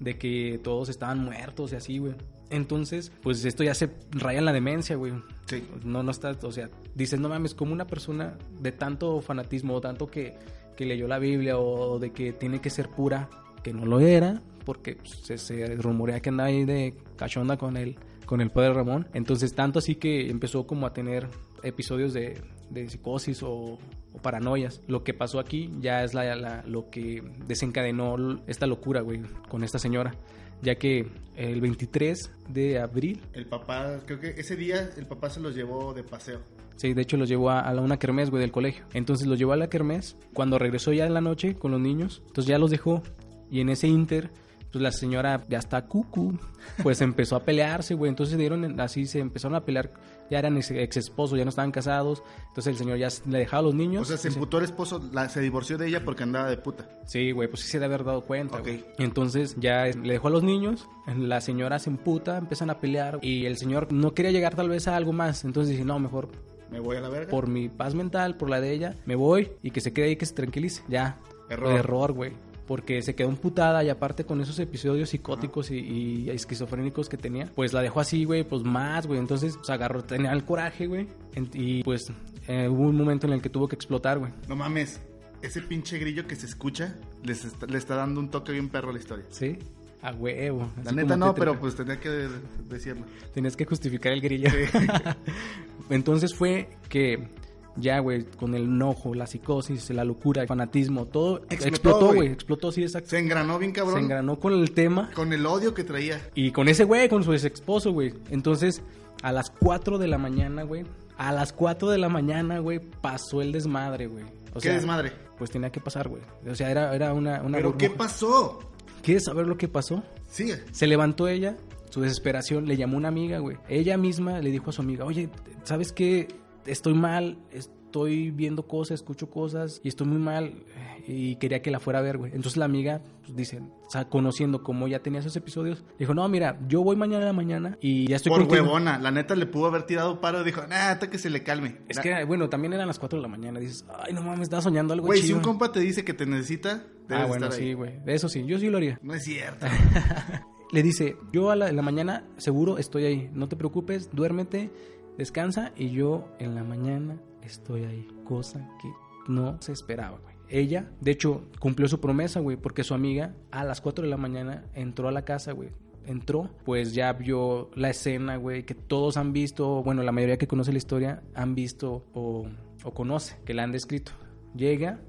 de 0.01 0.19
que 0.19 0.61
todos 0.63 0.89
estaban 0.89 1.25
muertos 1.25 1.73
y 1.73 1.77
así, 1.77 1.99
güey. 1.99 2.15
Entonces, 2.51 3.13
pues 3.23 3.45
esto 3.45 3.65
ya 3.65 3.75
se 3.75 3.91
raya 4.11 4.39
en 4.39 4.45
la 4.45 4.53
demencia, 4.53 4.97
güey. 4.97 5.13
Sí. 5.47 5.67
No, 5.85 6.03
no 6.03 6.11
está, 6.11 6.37
o 6.43 6.53
sea, 6.53 6.71
dices, 6.95 7.19
no 7.19 7.29
mames, 7.29 7.55
como 7.55 7.73
una 7.73 7.87
persona 7.87 8.39
de 8.61 8.73
tanto 8.73 9.21
fanatismo, 9.21 9.75
o 9.75 9.81
tanto 9.81 10.07
que, 10.07 10.35
que 10.77 10.87
leyó 10.87 11.09
la 11.09 11.19
Biblia, 11.19 11.59
o 11.59 11.99
de 11.99 12.13
que 12.13 12.33
tiene 12.33 12.61
que 12.61 12.71
ser 12.71 12.89
pura, 12.89 13.29
que 13.63 13.73
no 13.73 13.85
lo 13.85 13.99
era, 13.99 14.43
porque 14.65 14.97
pues, 14.97 15.11
se, 15.23 15.39
se 15.39 15.75
rumorea 15.77 16.21
que 16.21 16.29
andaba 16.29 16.49
ahí 16.49 16.65
de 16.65 16.95
cachonda 17.17 17.57
con 17.57 17.77
el 17.77 17.97
con 18.27 18.41
el 18.41 18.51
padre 18.51 18.75
Ramón. 18.75 19.09
Entonces, 19.15 19.55
tanto 19.55 19.79
así 19.79 19.95
que 19.95 20.29
empezó 20.29 20.67
como 20.67 20.87
a 20.87 20.93
tener 20.93 21.29
episodios 21.63 22.13
de, 22.13 22.41
de 22.71 22.89
psicosis 22.89 23.43
o, 23.43 23.79
o 24.13 24.19
paranoias. 24.23 24.81
Lo 24.87 25.03
que 25.05 25.15
pasó 25.15 25.39
aquí 25.41 25.73
ya 25.81 26.03
es 26.05 26.15
la, 26.15 26.35
la- 26.37 26.63
lo 26.67 26.91
que 26.91 27.23
desencadenó 27.47 28.41
esta 28.47 28.67
locura, 28.67 29.01
güey, 29.01 29.23
con 29.49 29.65
esta 29.65 29.79
señora. 29.79 30.15
Ya 30.63 30.77
que 30.77 31.07
el 31.37 31.61
23 31.61 32.31
de 32.49 32.79
abril, 32.79 33.21
El 33.35 33.47
papá, 33.47 34.01
creo 34.07 34.19
que 34.21 34.29
ese 34.39 34.57
día 34.57 34.89
el 34.97 35.05
papá 35.07 35.29
se 35.29 35.39
los 35.41 35.55
llevó 35.55 35.93
de 35.93 36.03
paseo. 36.03 36.41
sí, 36.77 36.95
de 36.95 37.03
hecho 37.03 37.19
los 37.19 37.29
llevó 37.29 37.51
a, 37.51 37.61
a 37.61 37.75
la- 37.75 37.83
una 37.83 37.99
kermés, 37.99 38.31
güey, 38.31 38.41
del 38.41 38.53
colegio. 38.53 38.85
Entonces 38.95 39.27
los 39.27 39.39
llevó 39.39 39.53
a 39.53 39.57
la 39.57 39.69
kermés. 39.69 40.17
Cuando 40.33 40.59
regresó 40.59 40.93
ya 40.95 41.05
en 41.07 41.13
la 41.15 41.21
noche 41.21 41.55
con 41.57 41.73
los 41.73 41.81
niños, 41.81 42.23
entonces 42.29 42.47
ya 42.49 42.59
los 42.59 42.71
dejó. 42.71 43.03
Y 43.51 43.61
en 43.61 43.69
ese 43.69 43.87
inter, 43.87 44.31
pues 44.77 44.83
la 44.83 44.93
señora 44.93 45.43
ya 45.49 45.59
está 45.59 45.87
cucu, 45.87 46.39
pues 46.83 47.01
empezó 47.01 47.37
a 47.37 47.45
pelearse, 47.45 47.95
güey. 47.95 48.11
Entonces 48.11 48.37
dieron, 48.37 48.79
así 48.79 49.07
se 49.07 49.21
empezaron 49.21 49.55
a 49.55 49.65
pelear. 49.65 49.91
Ya 50.31 50.39
eran 50.39 50.57
ex, 50.59 50.71
ex 50.71 50.97
esposos, 50.99 51.39
ya 51.39 51.45
no 51.45 51.49
estaban 51.49 51.71
casados. 51.71 52.23
Entonces 52.49 52.73
el 52.73 52.77
señor 52.77 52.99
ya 52.99 53.09
le 53.27 53.39
dejaba 53.39 53.61
a 53.61 53.63
los 53.63 53.75
niños. 53.75 54.03
O 54.03 54.05
sea, 54.05 54.19
se 54.19 54.29
emputó 54.29 54.59
el 54.59 54.65
esposo, 54.65 55.01
la- 55.13 55.29
se 55.31 55.41
divorció 55.41 55.79
de 55.79 55.87
ella 55.89 56.05
porque 56.05 56.25
andaba 56.25 56.51
de 56.51 56.59
puta. 56.59 56.89
Sí, 57.07 57.31
güey, 57.33 57.49
pues 57.49 57.63
sí 57.63 57.69
se 57.69 57.79
debe 57.79 57.95
haber 57.95 58.05
dado 58.07 58.25
cuenta, 58.27 58.57
Ok. 58.57 58.63
güey. 58.65 58.85
Entonces 58.99 59.57
ya 59.59 59.85
le 59.87 60.13
dejó 60.13 60.29
a 60.29 60.31
los 60.33 60.43
niños, 60.43 60.89
la 61.17 61.41
señora 61.41 61.79
se 61.79 61.89
emputa, 61.91 62.37
empiezan 62.37 62.69
a 62.71 62.81
pelear 62.81 63.19
y 63.23 63.47
el 63.47 63.57
señor 63.57 63.93
no 63.93 64.13
quería 64.13 64.33
llegar 64.33 64.55
tal 64.55 64.69
vez 64.69 64.89
a 64.89 64.97
algo 64.97 65.13
más. 65.13 65.45
Entonces 65.45 65.71
dice, 65.73 65.85
no, 65.85 65.99
mejor 65.99 66.29
Me 66.71 66.81
voy 66.81 66.97
a 66.97 67.01
la 67.01 67.09
verga. 67.09 67.31
por 67.31 67.47
mi 67.49 67.69
paz 67.69 67.95
mental, 67.95 68.37
por 68.37 68.51
la 68.51 68.61
de 68.61 68.73
ella, 68.73 68.97
me 69.07 69.15
voy 69.15 69.53
y 69.63 69.71
que 69.71 69.81
se 69.81 69.93
quede 69.93 70.07
ahí, 70.07 70.17
que 70.17 70.27
se 70.27 70.35
tranquilice. 70.35 70.83
Ya. 70.89 71.19
Error. 71.49 71.79
Error, 71.79 72.13
güey. 72.13 72.33
Porque 72.67 73.01
se 73.03 73.15
quedó 73.15 73.29
emputada 73.29 73.85
y 73.85 73.89
aparte 73.91 74.25
con 74.25 74.41
esos 74.41 74.59
episodios 74.59 75.11
psicóticos 75.11 75.71
y, 75.71 75.77
y 75.79 76.31
esquizofrénicos 76.31 77.09
que 77.09 77.17
tenía, 77.17 77.51
pues 77.55 77.73
la 77.73 77.81
dejó 77.81 78.01
así, 78.01 78.25
güey, 78.25 78.43
pues 78.43 78.63
más, 78.65 79.07
güey. 79.07 79.21
Entonces, 79.21 79.57
pues 79.57 79.71
agarró, 79.71 80.03
tenía 80.03 80.33
el 80.33 80.45
coraje, 80.45 80.87
güey. 80.87 81.07
Y 81.55 81.83
pues 81.85 82.13
eh, 82.49 82.69
hubo 82.69 82.83
un 82.83 82.97
momento 82.97 83.27
en 83.29 83.35
el 83.35 83.41
que 83.43 83.49
tuvo 83.51 83.69
que 83.69 83.77
explotar, 83.77 84.19
güey. 84.19 84.33
No 84.49 84.57
mames, 84.57 85.01
ese 85.43 85.63
pinche 85.63 85.99
grillo 85.99 86.27
que 86.27 86.35
se 86.35 86.47
escucha 86.47 86.97
les 87.23 87.45
está- 87.45 87.67
le 87.67 87.79
está 87.79 87.95
dando 87.95 88.19
un 88.19 88.31
toque 88.31 88.51
bien 88.53 88.69
perro 88.69 88.91
a 88.91 88.93
la 88.95 88.99
historia. 88.99 89.25
Sí. 89.31 89.59
A 90.03 90.13
huevo. 90.13 90.71
La 90.85 90.93
neta 90.93 91.17
no, 91.17 91.35
pero 91.35 91.59
pues 91.59 91.75
tenía 91.77 91.99
que 92.01 92.09
de- 92.09 92.29
decirlo. 92.69 93.05
Tenías 93.33 93.57
que 93.57 93.65
justificar 93.65 94.13
el 94.13 94.21
grillo. 94.21 94.49
Entonces 95.91 96.35
fue 96.35 96.69
que 96.89 97.29
ya, 97.77 97.99
güey, 98.01 98.25
con 98.25 98.55
el 98.55 98.65
enojo, 98.65 99.15
la 99.15 99.27
psicosis, 99.27 99.91
la 99.91 100.05
locura, 100.05 100.43
el 100.43 100.49
fanatismo, 100.49 101.07
todo 101.07 101.43
Explotó, 101.51 102.15
güey. 102.15 102.29
Explotó, 102.29 102.73
sí, 102.73 102.83
exacto. 102.83 103.11
Se 103.11 103.19
engranó 103.19 103.59
bien 103.59 103.73
cabrón 103.73 103.95
Se 103.95 104.01
engranó 104.01 104.39
con 104.39 104.53
el 104.53 104.73
tema 104.73 105.11
con 105.15 105.33
el 105.33 105.45
odio 105.47 105.75
que 105.75 105.85
traía. 105.85 106.21
y 106.35 106.51
con 106.53 106.69
ese 106.69 106.85
güey, 106.85 107.09
con 107.09 107.25
su 107.25 107.33
ex 107.33 107.45
esposo, 107.45 107.93
güey. 107.93 108.15
Entonces, 108.31 108.83
a 109.23 109.33
las 109.33 109.51
4 109.51 109.99
de 109.99 110.09
la 110.09 110.19
mañana, 110.19 110.63
güey. 110.63 110.85
A 111.17 111.33
las 111.33 111.53
4 111.53 111.91
de 111.91 111.99
la 111.99 112.09
mañana, 112.09 112.59
güey, 112.59 112.79
pasó 112.79 113.41
el 113.43 113.53
desmadre, 113.53 114.07
güey. 114.07 114.25
O 114.55 114.61
¿Qué 114.61 114.71
desmadre? 114.71 115.13
Pues 115.39 115.51
tenía 115.51 115.71
que 115.71 115.81
pasar, 115.81 116.09
güey. 116.09 116.23
O 116.51 116.55
sea, 116.55 116.71
era, 116.71 116.95
era 116.95 117.13
una, 117.13 117.43
una 117.43 117.59
¿Pero 117.59 117.77
qué 117.77 117.91
pasó? 117.91 118.61
¿Quieres 119.03 119.25
saber 119.25 119.47
lo 119.47 119.57
que 119.57 119.69
pasó? 119.69 120.03
Sigue. 120.29 120.63
Se 120.73 120.87
levantó 120.87 121.29
ella, 121.29 121.57
su 121.91 122.01
desesperación, 122.01 122.67
le 122.67 122.77
llamó 122.77 122.97
una 122.97 123.09
amiga, 123.09 123.39
güey. 123.39 123.57
Ella 123.69 123.97
misma 123.97 124.41
le 124.41 124.51
dijo 124.51 124.71
a 124.71 124.73
su 124.73 124.83
amiga, 124.83 125.05
oye, 125.05 125.29
¿sabes 125.65 125.93
qué? 125.93 126.29
Estoy 126.67 126.95
mal, 126.95 127.39
estoy 127.51 128.31
viendo 128.31 128.67
cosas, 128.67 128.97
escucho 128.97 129.31
cosas 129.31 129.81
y 129.83 129.89
estoy 129.89 130.07
muy 130.07 130.19
mal 130.19 130.65
y 131.07 131.37
quería 131.37 131.63
que 131.63 131.71
la 131.71 131.79
fuera 131.79 132.01
a 132.01 132.03
ver, 132.03 132.19
güey. 132.19 132.33
Entonces 132.33 132.57
la 132.57 132.65
amiga, 132.65 133.01
pues, 133.23 133.37
dice, 133.37 133.61
o 133.61 133.91
sea, 133.91 134.09
conociendo 134.09 134.63
cómo 134.63 134.89
ya 134.89 135.01
tenía 135.01 135.21
esos 135.21 135.37
episodios, 135.37 135.85
dijo, 135.99 136.15
no, 136.15 136.29
mira, 136.29 136.59
yo 136.69 136.83
voy 136.83 136.97
mañana 136.97 137.23
en 137.23 137.27
la 137.27 137.33
mañana 137.33 137.79
y 137.81 138.09
ya 138.09 138.17
estoy 138.17 138.31
Por 138.31 138.41
contigo". 138.41 138.65
huevona, 138.65 138.99
la 138.99 139.11
neta 139.13 139.37
le 139.37 139.47
pudo 139.47 139.67
haber 139.67 139.85
tirado 139.85 140.21
paro 140.21 140.43
dijo, 140.43 140.63
hasta 140.69 141.09
que 141.09 141.19
se 141.19 141.31
le 141.31 141.43
calme. 141.43 141.79
Es 141.89 142.01
que, 142.01 142.25
bueno, 142.25 142.49
también 142.49 142.73
eran 142.73 142.89
las 142.89 142.99
4 142.99 143.19
de 143.19 143.23
la 143.23 143.29
mañana. 143.29 143.61
Dices, 143.61 143.85
ay, 143.89 144.13
no 144.13 144.23
mames, 144.23 144.43
estaba 144.43 144.63
soñando 144.63 144.93
algo 144.93 145.07
Güey, 145.07 145.23
si 145.23 145.33
un 145.33 145.41
compa 145.41 145.71
te 145.71 145.81
dice 145.81 146.05
que 146.05 146.13
te 146.13 146.27
necesita, 146.27 146.85
debes 147.09 147.25
ah, 147.25 147.27
bueno, 147.27 147.47
estar 147.47 147.61
ahí. 147.61 147.69
sí, 147.69 147.73
güey. 147.75 148.01
Eso 148.07 148.29
sí, 148.29 148.45
yo 148.47 148.59
sí 148.59 148.69
lo 148.69 148.79
haría. 148.79 148.99
No 149.03 149.15
es 149.15 149.25
cierto. 149.25 149.67
Le 150.73 150.83
dice, 150.83 151.17
yo 151.33 151.51
a 151.53 151.57
la, 151.57 151.69
en 151.69 151.77
la 151.77 151.83
mañana 151.83 152.25
seguro 152.39 152.79
estoy 152.79 153.05
ahí, 153.05 153.31
no 153.33 153.49
te 153.49 153.55
preocupes, 153.55 154.11
duérmete, 154.13 154.71
descansa 155.19 155.73
y 155.77 155.91
yo 155.91 156.29
en 156.39 156.55
la 156.55 156.65
mañana 156.65 157.17
estoy 157.43 157.85
ahí, 157.85 158.07
cosa 158.25 158.69
que 158.81 158.89
no 159.29 159.61
se 159.61 159.73
esperaba, 159.73 160.19
güey. 160.19 160.35
Ella, 160.49 160.89
de 161.01 161.11
hecho, 161.11 161.43
cumplió 161.59 161.89
su 161.89 162.01
promesa, 162.01 162.39
güey, 162.41 162.57
porque 162.57 162.85
su 162.85 162.95
amiga 162.95 163.35
a 163.51 163.65
las 163.65 163.81
4 163.81 164.05
de 164.05 164.11
la 164.11 164.17
mañana 164.17 164.65
entró 164.75 165.09
a 165.09 165.13
la 165.13 165.25
casa, 165.25 165.53
güey. 165.53 165.71
Entró, 166.07 166.51
pues 166.65 166.95
ya 166.95 167.13
vio 167.15 167.69
la 167.75 167.91
escena, 167.91 168.37
güey, 168.37 168.65
que 168.65 168.75
todos 168.77 169.17
han 169.17 169.33
visto, 169.33 169.83
bueno, 169.83 170.05
la 170.05 170.13
mayoría 170.13 170.39
que 170.39 170.47
conoce 170.47 170.71
la 170.71 170.79
historia 170.79 171.23
han 171.35 171.57
visto 171.57 172.05
o, 172.15 172.47
o 172.85 172.95
conoce, 172.95 173.37
que 173.45 173.55
la 173.55 173.65
han 173.65 173.73
descrito. 173.73 174.13
Llega 174.55 175.01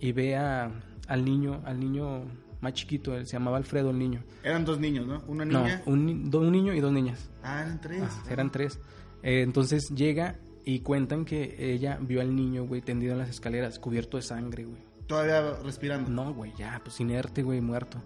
y 0.00 0.12
ve 0.12 0.36
a- 0.36 0.70
al 1.06 1.24
niño, 1.24 1.60
al 1.66 1.78
niño 1.78 2.22
más 2.62 2.72
chiquito, 2.72 3.14
él 3.14 3.26
se 3.26 3.34
llamaba 3.34 3.58
Alfredo 3.58 3.90
el 3.90 3.98
niño. 3.98 4.22
Eran 4.42 4.64
dos 4.64 4.80
niños, 4.80 5.06
¿no? 5.06 5.22
Una 5.28 5.44
No, 5.44 5.60
niña. 5.64 5.82
un, 5.84 6.06
ni- 6.06 6.30
do- 6.30 6.40
un 6.40 6.50
niño 6.50 6.72
y 6.72 6.80
dos 6.80 6.92
niñas. 6.92 7.28
Ah, 7.42 7.60
eran 7.60 7.80
tres. 7.82 8.02
Ah, 8.04 8.22
eran 8.30 8.50
tres. 8.50 8.80
Eh, 9.22 9.42
entonces 9.42 9.90
llega 9.90 10.36
y 10.64 10.80
cuentan 10.80 11.24
que 11.24 11.56
ella 11.74 11.98
vio 12.00 12.20
al 12.20 12.34
niño, 12.36 12.64
güey, 12.66 12.82
tendido 12.82 13.12
en 13.12 13.18
las 13.18 13.30
escaleras, 13.30 13.78
cubierto 13.78 14.16
de 14.16 14.22
sangre, 14.22 14.64
güey. 14.64 14.82
Todavía 15.06 15.54
respirando. 15.64 16.10
No, 16.10 16.34
güey, 16.34 16.52
ya, 16.58 16.80
pues 16.84 17.00
inerte, 17.00 17.42
güey, 17.42 17.60
muerto. 17.60 18.02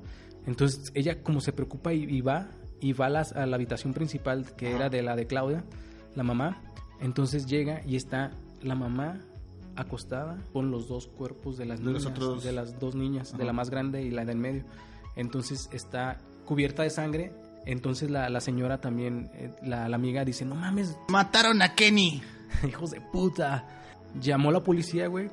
Entonces 0.47 0.91
ella 0.95 1.23
como 1.23 1.41
se 1.41 1.53
preocupa 1.53 1.93
y, 1.93 2.05
y 2.05 2.21
va, 2.21 2.49
y 2.81 2.93
va 2.93 3.07
a, 3.07 3.11
las- 3.11 3.33
a 3.33 3.47
la 3.47 3.57
habitación 3.57 3.93
principal, 3.93 4.55
que 4.57 4.69
Ajá. 4.69 4.77
era 4.77 4.89
de 4.91 5.03
la 5.03 5.17
de 5.17 5.27
Claudia, 5.27 5.65
la 6.15 6.23
mamá. 6.23 6.63
Entonces 7.01 7.47
llega 7.47 7.83
y 7.87 7.97
está 7.97 8.31
la 8.63 8.75
mamá 8.77 9.21
acostada 9.75 10.39
con 10.53 10.71
los 10.71 10.87
dos 10.89 11.07
cuerpos 11.09 11.57
de 11.57 11.65
las 11.67 11.81
De 11.81 11.87
los 11.93 12.05
niñas, 12.05 12.19
otros- 12.19 12.45
de 12.45 12.53
las 12.53 12.79
dos 12.79 12.95
niñas, 12.95 13.37
de 13.37 13.45
la 13.45 13.53
más 13.53 13.71
grande 13.71 14.03
y 14.03 14.11
la 14.11 14.25
del 14.25 14.39
medio. 14.39 14.65
Entonces 15.17 15.69
está 15.73 16.19
cubierta 16.45 16.83
de 16.85 16.91
sangre. 16.91 17.33
Entonces 17.67 18.11
la, 18.11 18.29
la 18.29 18.41
señora 18.41 18.81
también, 18.81 19.31
eh, 19.35 19.51
la, 19.63 19.89
la 19.89 19.97
amiga 19.97 20.25
dice, 20.25 20.45
no 20.45 20.55
mames, 20.55 20.97
Mataron 21.09 21.63
a 21.63 21.75
Kenny. 21.75 22.23
hijos 22.69 22.91
de 22.91 23.01
puta. 23.01 23.67
Llamó 24.21 24.51
a 24.51 24.53
la 24.53 24.63
policía, 24.63 25.07
güey. 25.07 25.31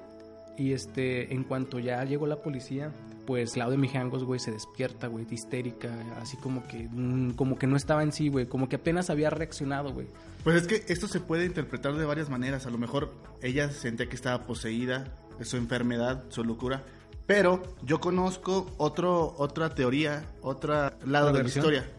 Y 0.58 0.74
este, 0.74 1.34
en 1.34 1.44
cuanto 1.44 1.80
ya 1.80 2.04
llegó 2.04 2.28
la 2.28 2.42
policía, 2.42 2.92
pues 3.26 3.54
Claudia 3.54 3.78
Mijangos, 3.78 4.26
güey, 4.26 4.42
se 4.42 4.52
despierta, 4.52 5.08
güey, 5.08 5.26
histérica, 5.30 5.90
así 6.20 6.36
como 6.36 6.68
que, 6.68 6.90
mm, 6.92 7.32
como 7.36 7.58
que 7.58 7.66
no 7.66 7.78
estaba 7.78 8.04
en 8.04 8.12
sí, 8.12 8.28
güey, 8.28 8.46
como 8.46 8.68
que 8.68 8.76
apenas 8.76 9.10
había 9.10 9.30
reaccionado, 9.30 9.94
güey. 9.94 10.08
Pues 10.44 10.58
es 10.58 10.68
que 10.68 10.92
esto 10.92 11.08
se 11.08 11.22
puede 11.22 11.46
interpretar 11.46 11.96
de 11.96 12.04
varias 12.04 12.30
maneras. 12.30 12.66
A 12.66 12.72
lo 12.72 12.78
mejor 12.78 13.14
ella 13.42 13.72
sentía 13.72 14.10
que 14.10 14.16
estaba 14.16 14.46
poseída, 14.46 15.16
de 15.38 15.46
su 15.46 15.56
enfermedad, 15.56 16.26
su 16.28 16.44
locura. 16.44 16.84
Pero 17.26 17.62
yo 17.84 18.02
conozco 18.02 18.74
otro, 18.78 19.36
otra 19.38 19.74
teoría, 19.76 20.26
otro 20.42 20.74
lado 21.06 21.30
¿Otra 21.30 21.38
de 21.38 21.44
la 21.44 21.48
historia. 21.48 21.90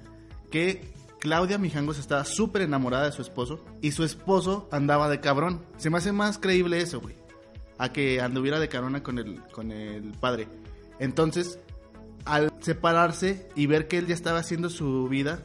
Que 0.50 0.92
Claudia 1.20 1.58
Mijangos 1.58 1.98
estaba 1.98 2.24
súper 2.24 2.62
enamorada 2.62 3.04
de 3.04 3.12
su 3.12 3.22
esposo 3.22 3.64
y 3.80 3.92
su 3.92 4.04
esposo 4.04 4.68
andaba 4.72 5.08
de 5.08 5.20
cabrón. 5.20 5.64
Se 5.76 5.90
me 5.90 5.98
hace 5.98 6.12
más 6.12 6.38
creíble 6.38 6.80
eso, 6.80 7.00
güey. 7.00 7.16
A 7.78 7.92
que 7.92 8.20
anduviera 8.20 8.58
de 8.58 8.68
cabrona 8.68 9.02
con 9.02 9.18
el, 9.18 9.40
con 9.52 9.70
el 9.72 10.12
padre. 10.18 10.48
Entonces, 10.98 11.58
al 12.24 12.52
separarse 12.60 13.48
y 13.54 13.66
ver 13.66 13.88
que 13.88 13.98
él 13.98 14.06
ya 14.06 14.14
estaba 14.14 14.38
haciendo 14.38 14.68
su 14.70 15.08
vida, 15.08 15.42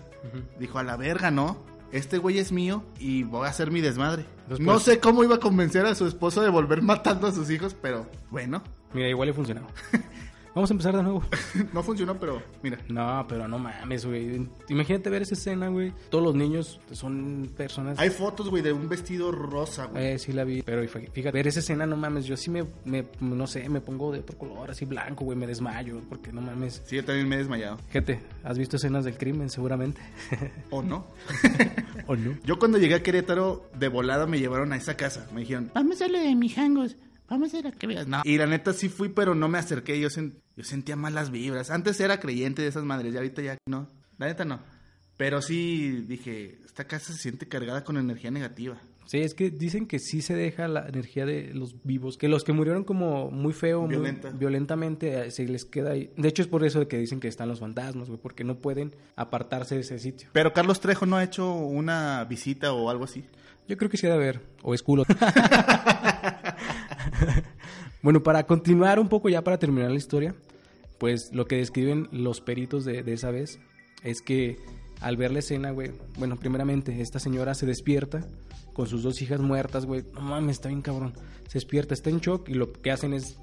dijo, 0.60 0.80
a 0.80 0.84
la 0.84 0.98
verga, 0.98 1.32
¿no? 1.32 1.64
Este 1.92 2.18
güey 2.18 2.40
es 2.40 2.52
mío 2.52 2.84
y 3.00 3.24
voy 3.24 3.46
a 3.46 3.50
hacer 3.50 3.72
mi 3.72 3.80
desmadre. 3.80 4.26
No 4.60 4.80
sé 4.80 5.00
cómo 5.00 5.24
iba 5.24 5.36
a 5.36 5.40
convencer 5.40 5.86
a 5.86 5.96
su 5.96 6.08
esposo 6.08 6.42
de 6.42 6.50
volver 6.50 6.82
matando 6.82 7.28
a 7.28 7.32
sus 7.32 7.50
hijos, 7.50 7.76
pero 7.82 8.08
bueno, 8.32 8.62
Mira, 8.96 9.10
igual 9.10 9.28
le 9.28 9.34
funcionó. 9.34 9.68
Vamos 10.56 10.72
a 10.72 10.74
empezar 10.74 10.96
de 10.96 11.04
nuevo. 11.04 11.22
no 11.74 11.84
funcionó, 11.84 12.18
pero 12.18 12.42
mira. 12.64 12.80
No, 12.88 13.26
pero 13.28 13.46
no 13.46 13.60
mames, 13.60 14.06
güey. 14.06 14.48
Imagínate 14.70 15.10
ver 15.10 15.24
esa 15.24 15.34
escena, 15.34 15.68
güey. 15.68 15.92
Todos 16.10 16.24
los 16.24 16.34
niños 16.34 16.80
son 16.94 17.52
personas... 17.58 18.00
Hay 18.00 18.10
fotos, 18.10 18.50
güey, 18.50 18.64
de 18.64 18.72
un 18.72 18.88
vestido 18.88 19.34
rosa, 19.34 19.88
güey. 19.88 20.14
Eh, 20.14 20.18
sí 20.18 20.32
la 20.32 20.46
vi, 20.46 20.62
pero 20.62 20.82
fíjate, 20.88 21.32
ver 21.32 21.48
esa 21.48 21.60
escena, 21.60 21.86
no 21.86 21.98
mames, 21.98 22.26
yo 22.26 22.38
sí 22.38 22.50
me, 22.50 22.66
me, 22.86 23.06
no 23.20 23.48
sé, 23.48 23.68
me 23.68 23.82
pongo 23.82 24.14
de 24.14 24.20
otro 24.20 24.38
color, 24.38 24.72
así 24.72 24.86
blanco, 24.86 25.26
güey, 25.26 25.38
me 25.38 25.46
desmayo, 25.46 26.02
porque 26.08 26.32
no 26.32 26.40
mames. 26.40 26.82
Sí, 26.86 26.96
yo 26.96 27.04
también 27.04 27.28
me 27.28 27.36
he 27.36 27.40
desmayado. 27.40 27.78
Gente, 27.92 28.22
¿has 28.46 28.58
visto 28.58 28.78
escenas 28.78 29.04
del 29.04 29.18
crimen 29.18 29.50
seguramente? 29.50 30.00
¿O 30.70 30.82
no? 30.82 31.06
¿O 32.08 32.16
no? 32.16 32.38
Yo 32.46 32.58
cuando 32.60 32.78
llegué 32.78 32.96
a 32.96 33.04
Querétaro, 33.04 33.70
de 33.78 33.90
volada 33.90 34.26
me 34.26 34.40
llevaron 34.40 34.72
a 34.72 34.78
esa 34.78 34.96
casa. 34.96 35.28
Me 35.34 35.42
dijeron, 35.42 35.70
Vamos 35.76 36.02
a 36.02 36.08
lo 36.08 36.18
de 36.18 36.34
Mijangos. 36.34 36.96
Vamos 37.30 37.54
a 37.54 37.60
ir 37.60 37.68
a 37.68 37.72
que 37.72 37.88
veas. 37.88 38.08
no. 38.08 38.22
Y 38.24 38.38
la 38.38 38.46
neta 38.46 38.74
sí 38.74 38.90
fui, 38.90 39.10
pero 39.10 39.34
no 39.36 39.48
me 39.48 39.58
acerqué. 39.58 40.00
Yo, 40.00 40.10
sen- 40.10 40.36
yo 40.56 40.64
sentía 40.64 40.96
malas 40.96 41.32
vibras. 41.32 41.72
Antes 41.72 42.00
era 42.00 42.20
creyente 42.20 42.62
de 42.62 42.68
esas 42.68 42.84
madres 42.84 43.14
y 43.14 43.18
ahorita 43.18 43.42
ya 43.42 43.58
no. 43.68 43.90
La 44.18 44.28
neta 44.28 44.46
no. 44.46 44.60
Pero 45.18 45.42
sí 45.42 46.04
dije, 46.08 46.60
esta 46.66 46.86
casa 46.86 47.14
se 47.14 47.20
siente 47.20 47.48
cargada 47.48 47.84
con 47.84 47.98
energía 47.98 48.32
negativa. 48.32 48.78
Sí, 49.08 49.20
es 49.20 49.36
que 49.36 49.52
dicen 49.52 49.86
que 49.86 50.00
sí 50.00 50.22
se 50.24 50.34
deja 50.34 50.68
la 50.68 50.88
energía 50.88 51.28
de 51.28 51.54
los 51.54 51.76
vivos, 51.84 52.18
que 52.18 52.28
los 52.28 52.44
que 52.44 52.54
murieron 52.54 52.84
como 52.84 53.30
muy 53.30 53.54
feo, 53.54 53.82
muy 53.82 53.90
Violenta. 53.92 54.32
violentamente, 54.32 55.28
eh, 55.28 55.32
se 55.32 55.46
les 55.48 55.64
queda 55.64 55.92
ahí. 55.92 56.12
De 56.18 56.28
hecho, 56.28 56.42
es 56.42 56.48
por 56.48 56.66
eso 56.66 56.80
de 56.80 56.88
que 56.88 56.98
dicen 56.98 57.20
que 57.20 57.28
están 57.28 57.48
los 57.48 57.60
fantasmas, 57.60 58.08
güey, 58.10 58.20
porque 58.20 58.44
no 58.44 58.58
pueden 58.58 58.96
apartarse 59.16 59.76
de 59.76 59.82
ese 59.82 60.00
sitio. 60.00 60.30
Pero 60.34 60.54
Carlos 60.54 60.80
Trejo 60.80 61.06
no 61.06 61.18
ha 61.18 61.24
hecho 61.24 61.54
una 61.54 62.24
visita 62.26 62.74
o 62.74 62.90
algo 62.90 63.04
así. 63.04 63.24
Yo 63.68 63.78
creo 63.78 63.90
que 63.92 63.98
sí 63.98 64.08
ha 64.08 64.10
de 64.10 64.16
haber, 64.16 64.42
o 64.64 64.74
es 64.74 64.82
culo. 64.82 65.04
bueno, 68.02 68.24
para 68.24 68.46
continuar 68.46 69.00
un 69.00 69.10
poco 69.10 69.30
ya 69.30 69.44
para 69.44 69.60
terminar 69.60 69.92
la 69.92 69.98
historia, 69.98 70.36
pues 70.98 71.32
lo 71.34 71.46
que 71.46 71.58
describen 71.58 72.08
los 72.12 72.42
peritos 72.42 72.86
de, 72.86 73.04
de 73.04 73.14
esa 73.14 73.32
vez 73.32 73.60
es 74.04 74.22
que 74.22 74.58
al 75.02 75.18
ver 75.18 75.32
la 75.32 75.40
escena, 75.40 75.72
güey, 75.72 75.92
bueno, 76.18 76.38
primeramente, 76.38 77.02
esta 77.02 77.20
señora 77.20 77.54
se 77.54 77.66
despierta 77.66 78.26
con 78.74 78.88
sus 78.88 79.04
dos 79.04 79.22
hijas 79.22 79.40
muertas, 79.40 79.86
güey, 79.86 80.04
no 80.14 80.22
mames, 80.22 80.58
está 80.58 80.70
bien 80.70 80.82
cabrón, 80.82 81.14
se 81.48 81.56
despierta, 81.56 81.94
está 81.94 82.10
en 82.10 82.20
shock 82.20 82.48
y 82.50 82.54
lo 82.54 82.72
que 82.72 82.92
hacen 82.92 83.14
es, 83.14 83.38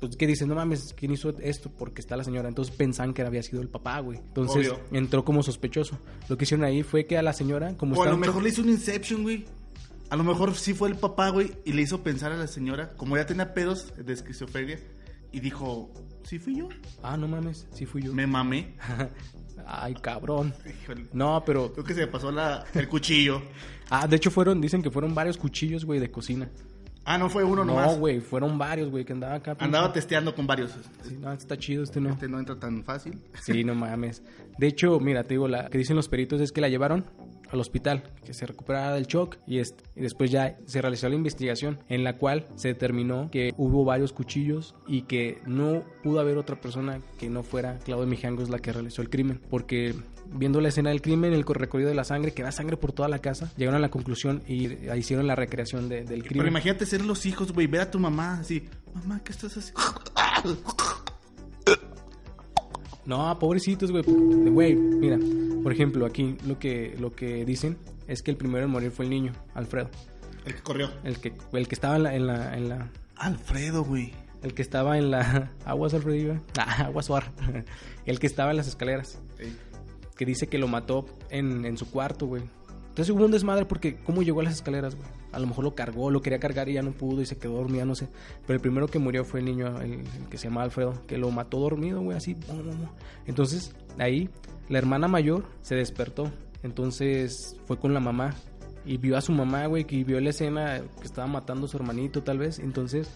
pues, 0.00 0.16
que 0.16 0.26
dicen, 0.26 0.48
no 0.48 0.54
mames, 0.54 0.94
¿quién 0.96 1.12
hizo 1.12 1.30
esto? 1.40 1.70
Porque 1.76 2.00
está 2.00 2.16
la 2.16 2.24
señora, 2.24 2.48
entonces 2.48 2.74
pensaban 2.74 3.14
que 3.14 3.22
había 3.22 3.42
sido 3.42 3.62
el 3.62 3.68
papá, 3.68 3.98
güey, 4.00 4.18
entonces 4.18 4.68
Obvio. 4.68 4.80
entró 4.92 5.24
como 5.24 5.42
sospechoso. 5.42 5.98
Lo 6.28 6.36
que 6.36 6.44
hicieron 6.44 6.64
ahí 6.64 6.82
fue 6.82 7.06
que 7.06 7.18
a 7.18 7.22
la 7.22 7.32
señora, 7.32 7.76
como 7.76 7.96
O 7.96 8.02
a 8.02 8.06
lo 8.10 8.16
mejor 8.16 8.36
shock- 8.36 8.42
le 8.44 8.48
hizo 8.50 8.62
un 8.62 8.68
Inception, 8.70 9.22
güey. 9.22 9.44
A 10.08 10.16
lo 10.16 10.24
mejor 10.24 10.54
sí 10.54 10.72
fue 10.72 10.88
el 10.88 10.96
papá, 10.96 11.30
güey, 11.30 11.52
y 11.64 11.72
le 11.72 11.82
hizo 11.82 12.02
pensar 12.02 12.32
a 12.32 12.36
la 12.36 12.46
señora, 12.46 12.92
como 12.96 13.16
ya 13.16 13.26
tenía 13.26 13.54
pedos 13.54 13.92
de 13.96 14.12
esquizofrenia, 14.12 14.78
y 15.32 15.40
dijo, 15.40 15.92
¿sí 16.22 16.38
fui 16.38 16.56
yo? 16.58 16.68
Ah, 17.02 17.16
no 17.16 17.26
mames, 17.26 17.66
sí 17.72 17.86
fui 17.86 18.02
yo. 18.02 18.14
Me 18.14 18.26
mamé. 18.26 18.76
Ay, 19.66 19.94
cabrón. 19.94 20.54
Híjole. 20.64 21.06
No, 21.12 21.42
pero. 21.44 21.72
Creo 21.72 21.84
que 21.84 21.94
se 21.94 22.00
me 22.00 22.06
pasó 22.06 22.30
la, 22.30 22.64
el 22.74 22.88
cuchillo. 22.88 23.42
Ah, 23.90 24.06
de 24.06 24.16
hecho 24.16 24.30
fueron, 24.30 24.60
dicen 24.60 24.82
que 24.82 24.90
fueron 24.90 25.14
varios 25.14 25.36
cuchillos, 25.36 25.84
güey, 25.84 25.98
de 25.98 26.10
cocina. 26.10 26.48
Ah, 27.04 27.18
no 27.18 27.28
fue 27.28 27.44
uno 27.44 27.64
nomás. 27.64 27.92
No, 27.92 27.98
güey, 27.98 28.20
fueron 28.20 28.58
varios, 28.58 28.90
güey, 28.90 29.04
que 29.04 29.12
andaba 29.12 29.34
acá. 29.34 29.56
Andaba 29.60 29.92
testeando 29.92 30.34
con 30.34 30.46
varios. 30.46 30.72
Sí, 31.02 31.16
no, 31.20 31.30
este 31.32 31.44
está 31.44 31.56
chido, 31.56 31.84
este 31.84 32.00
no. 32.00 32.10
Este 32.10 32.28
no 32.28 32.38
entra 32.38 32.58
tan 32.58 32.82
fácil. 32.84 33.20
Sí, 33.42 33.62
no 33.62 33.74
mames. 33.76 34.22
De 34.58 34.66
hecho, 34.66 34.98
mira, 34.98 35.22
te 35.22 35.34
digo, 35.34 35.46
la 35.46 35.68
que 35.68 35.78
dicen 35.78 35.94
los 35.94 36.08
peritos 36.08 36.40
es 36.40 36.50
que 36.50 36.60
la 36.60 36.68
llevaron 36.68 37.04
al 37.50 37.60
hospital, 37.60 38.02
que 38.24 38.34
se 38.34 38.46
recuperara 38.46 38.92
del 38.94 39.06
shock 39.06 39.36
y, 39.46 39.58
este, 39.58 39.84
y 39.94 40.00
después 40.02 40.30
ya 40.30 40.56
se 40.66 40.80
realizó 40.82 41.08
la 41.08 41.14
investigación 41.14 41.78
en 41.88 42.04
la 42.04 42.16
cual 42.18 42.46
se 42.56 42.68
determinó 42.68 43.30
que 43.30 43.52
hubo 43.56 43.84
varios 43.84 44.12
cuchillos 44.12 44.74
y 44.86 45.02
que 45.02 45.40
no 45.46 45.84
pudo 46.02 46.20
haber 46.20 46.38
otra 46.38 46.60
persona 46.60 47.00
que 47.18 47.30
no 47.30 47.42
fuera 47.42 47.78
Claudia 47.84 48.06
Mijangos 48.06 48.50
la 48.50 48.58
que 48.58 48.72
realizó 48.72 49.02
el 49.02 49.10
crimen, 49.10 49.40
porque 49.50 49.94
viendo 50.32 50.60
la 50.60 50.68
escena 50.68 50.90
del 50.90 51.02
crimen, 51.02 51.32
el 51.32 51.44
recorrido 51.44 51.88
de 51.88 51.94
la 51.94 52.02
sangre, 52.04 52.32
que 52.32 52.42
da 52.42 52.50
sangre 52.50 52.76
por 52.76 52.92
toda 52.92 53.08
la 53.08 53.20
casa, 53.20 53.52
llegaron 53.56 53.76
a 53.78 53.80
la 53.80 53.90
conclusión 53.90 54.42
y 54.48 54.66
hicieron 54.96 55.26
la 55.28 55.36
recreación 55.36 55.88
de- 55.88 56.02
del 56.04 56.18
Pero 56.22 56.28
crimen. 56.30 56.48
imagínate 56.48 56.84
ser 56.84 57.04
los 57.04 57.24
hijos, 57.26 57.52
güey, 57.52 57.66
ver 57.68 57.82
a 57.82 57.90
tu 57.90 57.98
mamá 58.00 58.40
así, 58.40 58.64
mamá, 58.94 59.20
¿qué 59.22 59.30
estás 59.32 59.56
haciendo? 59.56 59.80
No, 63.04 63.38
pobrecitos, 63.38 63.92
güey. 63.92 64.02
Güey, 64.04 64.74
mira, 64.74 65.16
por 65.66 65.72
ejemplo, 65.72 66.06
aquí 66.06 66.36
lo 66.46 66.60
que, 66.60 66.94
lo 67.00 67.10
que 67.16 67.44
dicen 67.44 67.76
es 68.06 68.22
que 68.22 68.30
el 68.30 68.36
primero 68.36 68.66
en 68.66 68.70
morir 68.70 68.92
fue 68.92 69.04
el 69.04 69.10
niño, 69.10 69.32
Alfredo. 69.52 69.90
El 70.44 70.54
que 70.54 70.60
corrió. 70.62 70.90
El 71.02 71.18
que, 71.18 71.32
el 71.54 71.66
que 71.66 71.74
estaba 71.74 71.96
en 71.96 72.02
la, 72.04 72.14
en 72.14 72.26
la, 72.28 72.56
en 72.56 72.68
la- 72.68 72.88
Alfredo, 73.16 73.82
güey. 73.82 74.12
el 74.44 74.54
que 74.54 74.62
estaba 74.62 74.96
en 74.96 75.10
la, 75.10 75.50
aguas 75.64 75.92
Alfredo, 75.92 76.14
iba. 76.16 76.40
Ah, 76.56 76.84
aguas 76.84 77.06
Suar. 77.06 77.32
El 78.06 78.20
que 78.20 78.28
estaba 78.28 78.52
en 78.52 78.58
las 78.58 78.68
escaleras. 78.68 79.20
Que 80.16 80.24
dice 80.24 80.46
que 80.46 80.58
lo 80.58 80.68
mató 80.68 81.04
en, 81.30 81.64
en 81.64 81.76
su 81.76 81.90
cuarto, 81.90 82.26
güey. 82.26 82.44
Entonces 82.96 83.14
hubo 83.14 83.26
un 83.26 83.30
desmadre 83.30 83.66
porque 83.66 83.96
¿cómo 83.96 84.22
llegó 84.22 84.40
a 84.40 84.44
las 84.44 84.54
escaleras, 84.54 84.96
güey? 84.96 85.06
A 85.30 85.38
lo 85.38 85.46
mejor 85.46 85.64
lo 85.64 85.74
cargó, 85.74 86.10
lo 86.10 86.22
quería 86.22 86.38
cargar 86.38 86.70
y 86.70 86.72
ya 86.72 86.82
no 86.82 86.92
pudo 86.92 87.20
y 87.20 87.26
se 87.26 87.36
quedó 87.36 87.56
dormido, 87.56 87.84
no 87.84 87.94
sé. 87.94 88.08
Pero 88.46 88.54
el 88.54 88.62
primero 88.62 88.88
que 88.88 88.98
murió 88.98 89.22
fue 89.22 89.40
el 89.40 89.44
niño, 89.44 89.82
el, 89.82 89.92
el 90.00 90.28
que 90.30 90.38
se 90.38 90.48
llama 90.48 90.62
Alfredo, 90.62 91.06
que 91.06 91.18
lo 91.18 91.30
mató 91.30 91.58
dormido, 91.58 92.00
güey, 92.00 92.16
así. 92.16 92.38
Entonces, 93.26 93.74
ahí, 93.98 94.30
la 94.70 94.78
hermana 94.78 95.08
mayor 95.08 95.44
se 95.60 95.74
despertó. 95.74 96.32
Entonces 96.62 97.54
fue 97.66 97.78
con 97.78 97.92
la 97.92 98.00
mamá 98.00 98.34
y 98.86 98.96
vio 98.96 99.18
a 99.18 99.20
su 99.20 99.32
mamá, 99.32 99.66
güey, 99.66 99.84
que 99.84 100.02
vio 100.02 100.18
la 100.18 100.30
escena 100.30 100.80
que 100.98 101.04
estaba 101.04 101.26
matando 101.26 101.66
a 101.66 101.68
su 101.68 101.76
hermanito, 101.76 102.22
tal 102.22 102.38
vez. 102.38 102.58
Entonces, 102.58 103.10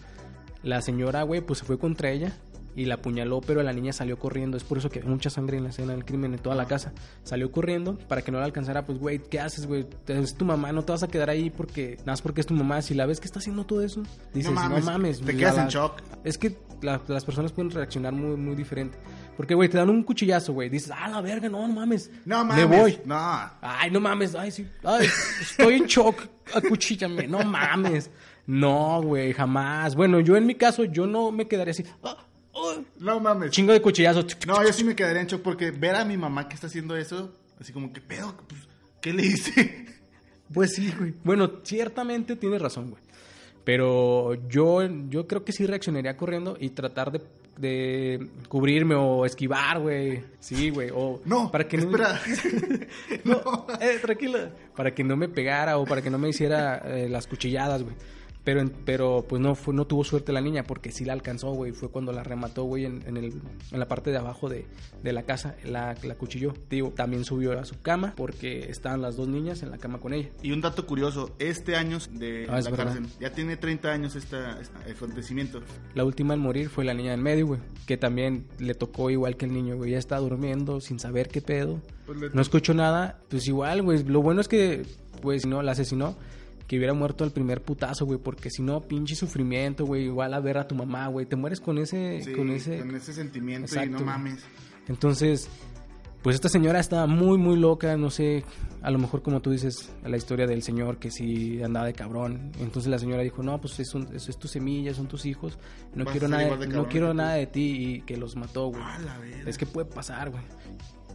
la 0.61 0.83
señora, 0.83 1.23
güey, 1.23 1.41
pues 1.41 1.57
se 1.57 1.65
fue 1.65 1.79
contra 1.79 2.11
ella 2.11 2.37
y 2.75 2.85
la 2.85 2.95
apuñaló, 2.95 3.41
pero 3.41 3.61
la 3.63 3.73
niña 3.73 3.93
salió 3.93 4.17
corriendo. 4.19 4.57
Es 4.57 4.63
por 4.63 4.77
eso 4.77 4.89
que 4.89 4.99
hay 4.99 5.05
mucha 5.05 5.29
sangre 5.29 5.57
en 5.57 5.63
la 5.63 5.69
escena 5.69 5.93
del 5.93 6.05
crimen 6.05 6.33
en 6.33 6.39
toda 6.39 6.55
la 6.55 6.65
casa. 6.65 6.93
Salió 7.23 7.51
corriendo 7.51 7.97
para 8.07 8.21
que 8.21 8.31
no 8.31 8.39
la 8.39 8.45
alcanzara. 8.45 8.85
Pues, 8.85 8.99
güey, 8.99 9.19
¿qué 9.19 9.39
haces, 9.39 9.65
güey? 9.67 9.85
Es 10.07 10.35
tu 10.35 10.45
mamá, 10.45 10.71
no 10.71 10.83
te 10.83 10.91
vas 10.91 11.03
a 11.03 11.07
quedar 11.07 11.29
ahí 11.29 11.49
porque 11.49 11.95
nada 11.99 12.13
más 12.13 12.21
porque 12.21 12.41
es 12.41 12.47
tu 12.47 12.53
mamá. 12.53 12.81
Si 12.81 12.93
la 12.93 13.05
ves 13.05 13.19
que 13.19 13.25
está 13.25 13.39
haciendo 13.39 13.65
todo 13.65 13.81
eso, 13.81 14.03
dices, 14.33 14.51
no 14.51 14.59
mames, 14.59 14.85
mames. 14.85 15.21
te 15.21 15.33
la- 15.33 15.39
quedas 15.39 15.57
en 15.57 15.67
shock. 15.67 16.01
Es 16.23 16.37
que 16.37 16.57
la- 16.81 17.01
las 17.07 17.25
personas 17.25 17.51
pueden 17.51 17.71
reaccionar 17.71 18.13
muy, 18.13 18.35
muy 18.37 18.55
diferente. 18.55 18.97
Porque, 19.37 19.55
güey, 19.55 19.69
te 19.69 19.77
dan 19.77 19.89
un 19.89 20.03
cuchillazo, 20.03 20.53
güey. 20.53 20.69
Dices, 20.69 20.91
ah, 20.95 21.07
la 21.09 21.21
verga, 21.21 21.49
no, 21.49 21.67
no 21.67 21.73
mames. 21.73 22.11
No 22.25 22.43
mames. 22.45 22.67
Me 22.69 22.77
voy. 22.77 22.99
No. 23.05 23.15
Ay, 23.61 23.89
no 23.89 23.99
mames, 23.99 24.35
ay, 24.35 24.51
sí. 24.51 24.67
Ay, 24.83 25.07
estoy 25.41 25.75
en 25.75 25.85
shock. 25.87 26.21
Acuchíllame. 26.53 27.27
No 27.27 27.43
mames. 27.43 28.11
No, 28.45 29.01
güey, 29.01 29.33
jamás. 29.33 29.95
Bueno, 29.95 30.19
yo 30.19 30.35
en 30.35 30.45
mi 30.45 30.55
caso, 30.55 30.83
yo 30.83 31.07
no 31.07 31.31
me 31.31 31.47
quedaría 31.47 31.71
así. 31.71 31.85
ah, 32.03 32.17
No 32.99 33.19
mames. 33.19 33.51
Chingo 33.51 33.73
de 33.73 33.81
cuchillazos. 33.81 34.25
No, 34.45 34.63
yo 34.63 34.73
sí 34.73 34.83
me 34.83 34.95
quedaría 34.95 35.21
en 35.21 35.27
shock 35.27 35.41
porque 35.41 35.71
ver 35.71 35.95
a 35.95 36.05
mi 36.05 36.17
mamá 36.17 36.47
que 36.49 36.55
está 36.55 36.67
haciendo 36.67 36.95
eso, 36.97 37.33
así 37.59 37.71
como 37.73 37.91
que 37.93 38.01
pedo, 38.01 38.35
pues, 38.47 38.61
¿qué 39.01 39.13
le 39.13 39.23
hice? 39.25 39.85
Pues 40.53 40.73
sí, 40.75 40.93
güey. 40.99 41.13
Bueno, 41.23 41.49
ciertamente 41.63 42.35
tienes 42.35 42.61
razón, 42.61 42.89
güey. 42.89 43.01
Pero 43.63 44.33
yo, 44.49 44.81
yo 45.07 45.25
creo 45.25 45.45
que 45.45 45.53
sí 45.53 45.65
reaccionaría 45.65 46.17
corriendo 46.17 46.57
y 46.59 46.71
tratar 46.71 47.09
de, 47.13 47.21
de 47.57 48.27
cubrirme 48.49 48.95
o 48.95 49.25
esquivar, 49.25 49.79
güey. 49.79 50.21
Sí, 50.41 50.69
güey. 50.69 50.89
O 50.93 51.21
No, 51.23 51.49
para 51.49 51.65
que 51.69 51.77
no- 51.77 51.83
espera. 51.85 52.19
No, 53.23 53.65
eh, 53.79 53.99
tranquila. 54.01 54.49
Para 54.75 54.93
que 54.93 55.05
no 55.05 55.15
me 55.15 55.29
pegara 55.29 55.77
o 55.77 55.85
para 55.85 56.01
que 56.01 56.09
no 56.09 56.17
me 56.17 56.27
hiciera 56.27 56.79
eh, 56.85 57.07
las 57.07 57.27
cuchilladas, 57.27 57.83
güey. 57.83 57.95
Pero, 58.43 58.63
pero 58.85 59.23
pues 59.29 59.39
no 59.39 59.53
fue, 59.53 59.71
no 59.73 59.85
tuvo 59.85 60.03
suerte 60.03 60.31
la 60.33 60.41
niña 60.41 60.63
porque 60.63 60.91
sí 60.91 61.05
la 61.05 61.13
alcanzó, 61.13 61.51
güey. 61.51 61.73
Fue 61.73 61.89
cuando 61.89 62.11
la 62.11 62.23
remató, 62.23 62.63
güey, 62.63 62.85
en, 62.85 63.03
en, 63.05 63.17
el, 63.17 63.33
en 63.71 63.79
la 63.79 63.87
parte 63.87 64.09
de 64.09 64.17
abajo 64.17 64.49
de, 64.49 64.65
de 65.03 65.13
la 65.13 65.21
casa. 65.23 65.55
La, 65.63 65.95
la 66.01 66.15
cuchilló. 66.15 66.53
Digo, 66.67 66.89
también 66.89 67.23
subió 67.23 67.59
a 67.59 67.65
su 67.65 67.79
cama 67.81 68.13
porque 68.17 68.69
estaban 68.71 69.01
las 69.03 69.15
dos 69.15 69.27
niñas 69.27 69.61
en 69.61 69.69
la 69.69 69.77
cama 69.77 69.99
con 69.99 70.13
ella. 70.13 70.29
Y 70.41 70.53
un 70.53 70.61
dato 70.61 70.87
curioso, 70.87 71.35
este 71.37 71.75
año 71.75 71.99
de 72.13 72.47
Ah, 72.49 72.61
la 72.61 72.69
verdad. 72.71 72.85
cárcel, 72.85 73.05
ya 73.19 73.31
tiene 73.31 73.57
30 73.57 73.89
años 73.91 74.15
esta, 74.15 74.59
el 74.87 74.91
acontecimiento. 74.95 75.61
La 75.93 76.03
última 76.03 76.33
en 76.33 76.39
morir 76.39 76.69
fue 76.69 76.83
la 76.83 76.95
niña 76.95 77.13
en 77.13 77.21
medio, 77.21 77.45
güey. 77.45 77.59
Que 77.85 77.97
también 77.97 78.47
le 78.57 78.73
tocó 78.73 79.11
igual 79.11 79.37
que 79.37 79.45
el 79.45 79.53
niño, 79.53 79.75
güey. 79.77 79.91
Ya 79.91 79.99
está 79.99 80.17
durmiendo 80.17 80.81
sin 80.81 80.97
saber 80.99 81.27
qué 81.27 81.41
pedo. 81.41 81.79
Pues 82.07 82.33
No 82.33 82.41
escuchó 82.41 82.73
nada. 82.73 83.19
Pues 83.29 83.47
igual, 83.47 83.83
güey. 83.83 84.03
Lo 84.03 84.23
bueno 84.23 84.41
es 84.41 84.47
que, 84.47 84.83
pues, 85.21 85.45
no, 85.45 85.61
la 85.61 85.73
asesinó. 85.73 86.15
Que 86.71 86.77
hubiera 86.77 86.93
muerto 86.93 87.25
al 87.25 87.31
primer 87.31 87.61
putazo, 87.61 88.05
güey. 88.05 88.17
Porque 88.17 88.49
si 88.49 88.61
no, 88.61 88.79
pinche 88.79 89.13
sufrimiento, 89.13 89.85
güey. 89.85 90.05
Igual 90.05 90.33
a 90.33 90.39
ver 90.39 90.57
a 90.57 90.65
tu 90.69 90.73
mamá, 90.73 91.07
güey. 91.07 91.25
Te 91.25 91.35
mueres 91.35 91.59
con 91.59 91.77
ese... 91.77 92.21
Sí, 92.23 92.31
con 92.31 92.49
ese... 92.49 92.79
con 92.79 92.95
ese 92.95 93.11
sentimiento 93.11 93.65
y 93.65 93.75
Exacto, 93.75 93.91
no 93.91 93.97
güey. 93.97 94.05
mames. 94.05 94.39
Entonces, 94.87 95.49
pues 96.21 96.35
esta 96.35 96.47
señora 96.47 96.79
estaba 96.79 97.07
muy, 97.07 97.37
muy 97.37 97.57
loca, 97.57 97.97
no 97.97 98.09
sé, 98.09 98.45
a 98.81 98.89
lo 98.89 98.99
mejor 98.99 99.21
como 99.21 99.41
tú 99.41 99.51
dices, 99.51 99.91
la 100.05 100.15
historia 100.15 100.47
del 100.47 100.63
señor 100.63 100.97
que 100.97 101.11
sí 101.11 101.61
andaba 101.61 101.87
de 101.87 101.93
cabrón. 101.93 102.53
Entonces 102.61 102.89
la 102.89 102.99
señora 102.99 103.21
dijo, 103.21 103.43
no, 103.43 103.59
pues 103.59 103.77
es, 103.81 103.93
un- 103.93 104.07
eso 104.15 104.31
es 104.31 104.37
tu 104.37 104.47
semilla, 104.47 104.93
son 104.93 105.07
tus 105.07 105.25
hijos, 105.25 105.59
no 105.93 106.05
Vas 106.05 106.13
quiero, 106.13 106.29
nada, 106.29 106.55
de 106.55 106.67
no 106.67 106.87
quiero 106.87 107.07
que 107.07 107.11
tú". 107.11 107.17
nada 107.17 107.33
de 107.33 107.47
ti 107.47 107.63
y 107.95 108.01
que 108.03 108.15
los 108.15 108.37
mató, 108.37 108.67
güey. 108.67 108.81
Ah. 108.81 108.97
Es 109.45 109.57
que 109.57 109.65
puede 109.65 109.89
pasar, 109.89 110.29
güey. 110.29 110.43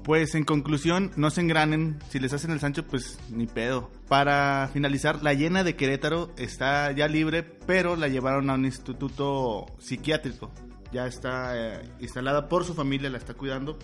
Pues 0.07 0.37
en 0.37 0.45
conclusión, 0.45 1.11
no 1.17 1.31
se 1.31 1.41
engranen. 1.41 1.99
Si 2.11 2.21
les 2.21 2.33
hacen 2.33 2.53
el 2.53 2.61
Sancho, 2.61 2.87
pues 2.87 3.19
ni 3.29 3.49
pedo. 3.49 3.91
Para 4.07 4.71
finalizar, 4.73 5.21
la 5.25 5.35
llena 5.35 5.65
de 5.65 5.75
Querétaro 5.75 6.31
está 6.37 6.93
ya 6.93 7.09
libre, 7.09 7.43
pero 7.43 7.97
la 7.97 8.07
llevaron 8.07 8.49
a 8.49 8.55
un 8.55 8.67
instituto 8.67 9.67
psiquiátrico. 9.81 10.53
Ya 10.93 11.09
está 11.09 11.55
eh, 11.57 11.91
instalada 11.99 12.49
por 12.49 12.65
su 12.65 12.75
familia, 12.75 13.11
la 13.11 13.19
está 13.19 13.35
cuidando. 13.35 13.81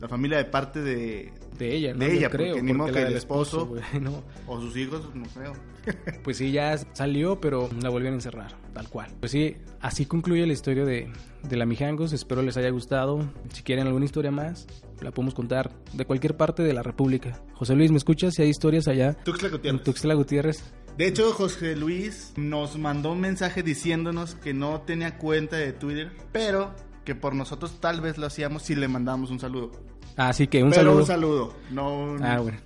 La 0.00 0.08
familia 0.08 0.38
de 0.38 0.46
parte 0.46 0.80
de, 0.80 1.30
De 1.58 1.76
ella, 1.76 1.92
¿no? 1.92 1.98
De 2.00 2.16
ella, 2.16 2.30
creo, 2.30 2.54
porque 2.54 2.62
ni 2.62 2.72
modo 2.72 2.92
que 2.92 3.02
el 3.02 3.16
esposo- 3.16 3.70
no. 4.00 4.22
o 4.46 4.60
sus 4.60 4.76
hijos, 4.76 5.14
no 5.14 5.24
creo. 5.34 5.52
Pues 6.24 6.36
sí, 6.36 6.52
ya 6.52 6.76
salió, 6.92 7.40
pero 7.40 7.70
la 7.82 7.88
volvieron 7.88 8.14
a 8.14 8.18
encerrar, 8.18 8.54
tal 8.74 8.88
cual. 8.88 9.10
Pues 9.18 9.32
sí, 9.32 9.56
así 9.80 10.04
concluye 10.04 10.46
la 10.46 10.52
historia 10.52 10.84
de, 10.84 11.10
de 11.42 11.56
la 11.56 11.64
Mijangos. 11.64 12.12
Espero 12.12 12.42
les 12.42 12.56
haya 12.58 12.68
gustado. 12.70 13.30
Si 13.52 13.62
quieren 13.62 13.86
alguna 13.86 14.04
historia 14.04 14.30
más, 14.30 14.66
la 15.00 15.10
podemos 15.10 15.34
contar 15.34 15.70
de 15.94 16.04
cualquier 16.04 16.36
parte 16.36 16.62
de 16.62 16.74
la 16.74 16.82
República. 16.82 17.40
José 17.54 17.74
Luis, 17.74 17.90
¿me 17.90 17.96
escuchas? 17.96 18.34
Si 18.34 18.42
hay 18.42 18.48
historias 18.50 18.88
allá 18.88 19.14
Tuxtla 19.24 19.48
en 19.48 19.52
Gutiérrez. 19.54 19.82
Tuxtla 19.84 20.14
Gutiérrez. 20.14 20.64
De 20.98 21.06
hecho, 21.08 21.32
José 21.32 21.76
Luis 21.76 22.34
nos 22.36 22.78
mandó 22.78 23.12
un 23.12 23.20
mensaje 23.20 23.62
diciéndonos 23.62 24.34
que 24.34 24.52
no 24.52 24.82
tenía 24.82 25.16
cuenta 25.16 25.56
de 25.56 25.72
Twitter, 25.72 26.12
pero 26.30 26.74
que 27.06 27.14
por 27.14 27.34
nosotros 27.34 27.80
tal 27.80 28.02
vez 28.02 28.18
lo 28.18 28.26
hacíamos 28.26 28.64
si 28.64 28.74
le 28.74 28.86
mandamos 28.86 29.30
un 29.30 29.40
saludo. 29.40 29.70
Así 30.16 30.46
que 30.46 30.62
un 30.62 30.70
pero 30.70 30.82
saludo. 30.82 30.98
un 31.00 31.06
saludo, 31.06 31.54
no 31.70 31.98
un- 31.98 32.22
Ah, 32.22 32.38
bueno. 32.40 32.58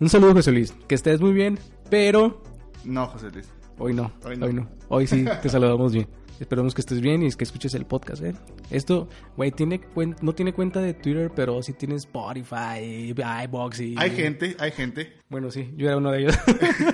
Un 0.00 0.08
saludo, 0.08 0.34
José 0.34 0.52
Luis. 0.52 0.74
Que 0.88 0.94
estés 0.94 1.20
muy 1.20 1.32
bien, 1.32 1.58
pero 1.90 2.42
No, 2.84 3.06
José 3.06 3.30
Luis. 3.30 3.48
Hoy 3.78 3.94
no, 3.94 4.12
Hoy 4.24 4.38
hoy 4.40 4.52
no. 4.52 4.68
Hoy 4.88 5.06
sí, 5.06 5.24
te 5.42 5.48
saludamos 5.48 5.92
bien. 5.92 6.06
Esperamos 6.40 6.74
que 6.74 6.80
estés 6.80 7.00
bien 7.00 7.22
y 7.22 7.30
que 7.32 7.44
escuches 7.44 7.72
el 7.74 7.86
podcast, 7.86 8.22
¿eh? 8.22 8.34
Esto, 8.70 9.08
güey, 9.36 9.52
tiene 9.52 9.80
no 10.22 10.34
tiene 10.34 10.52
cuenta 10.52 10.80
de 10.80 10.92
Twitter, 10.94 11.30
pero 11.34 11.62
sí 11.62 11.72
tiene 11.72 11.94
Spotify, 11.96 13.14
iBox 13.44 13.80
y... 13.80 13.94
Hay 13.96 14.10
gente, 14.10 14.56
hay 14.58 14.72
gente. 14.72 15.12
Bueno, 15.28 15.50
sí, 15.52 15.72
yo 15.76 15.86
era 15.86 15.98
uno 15.98 16.10
de 16.10 16.20
ellos. 16.22 16.36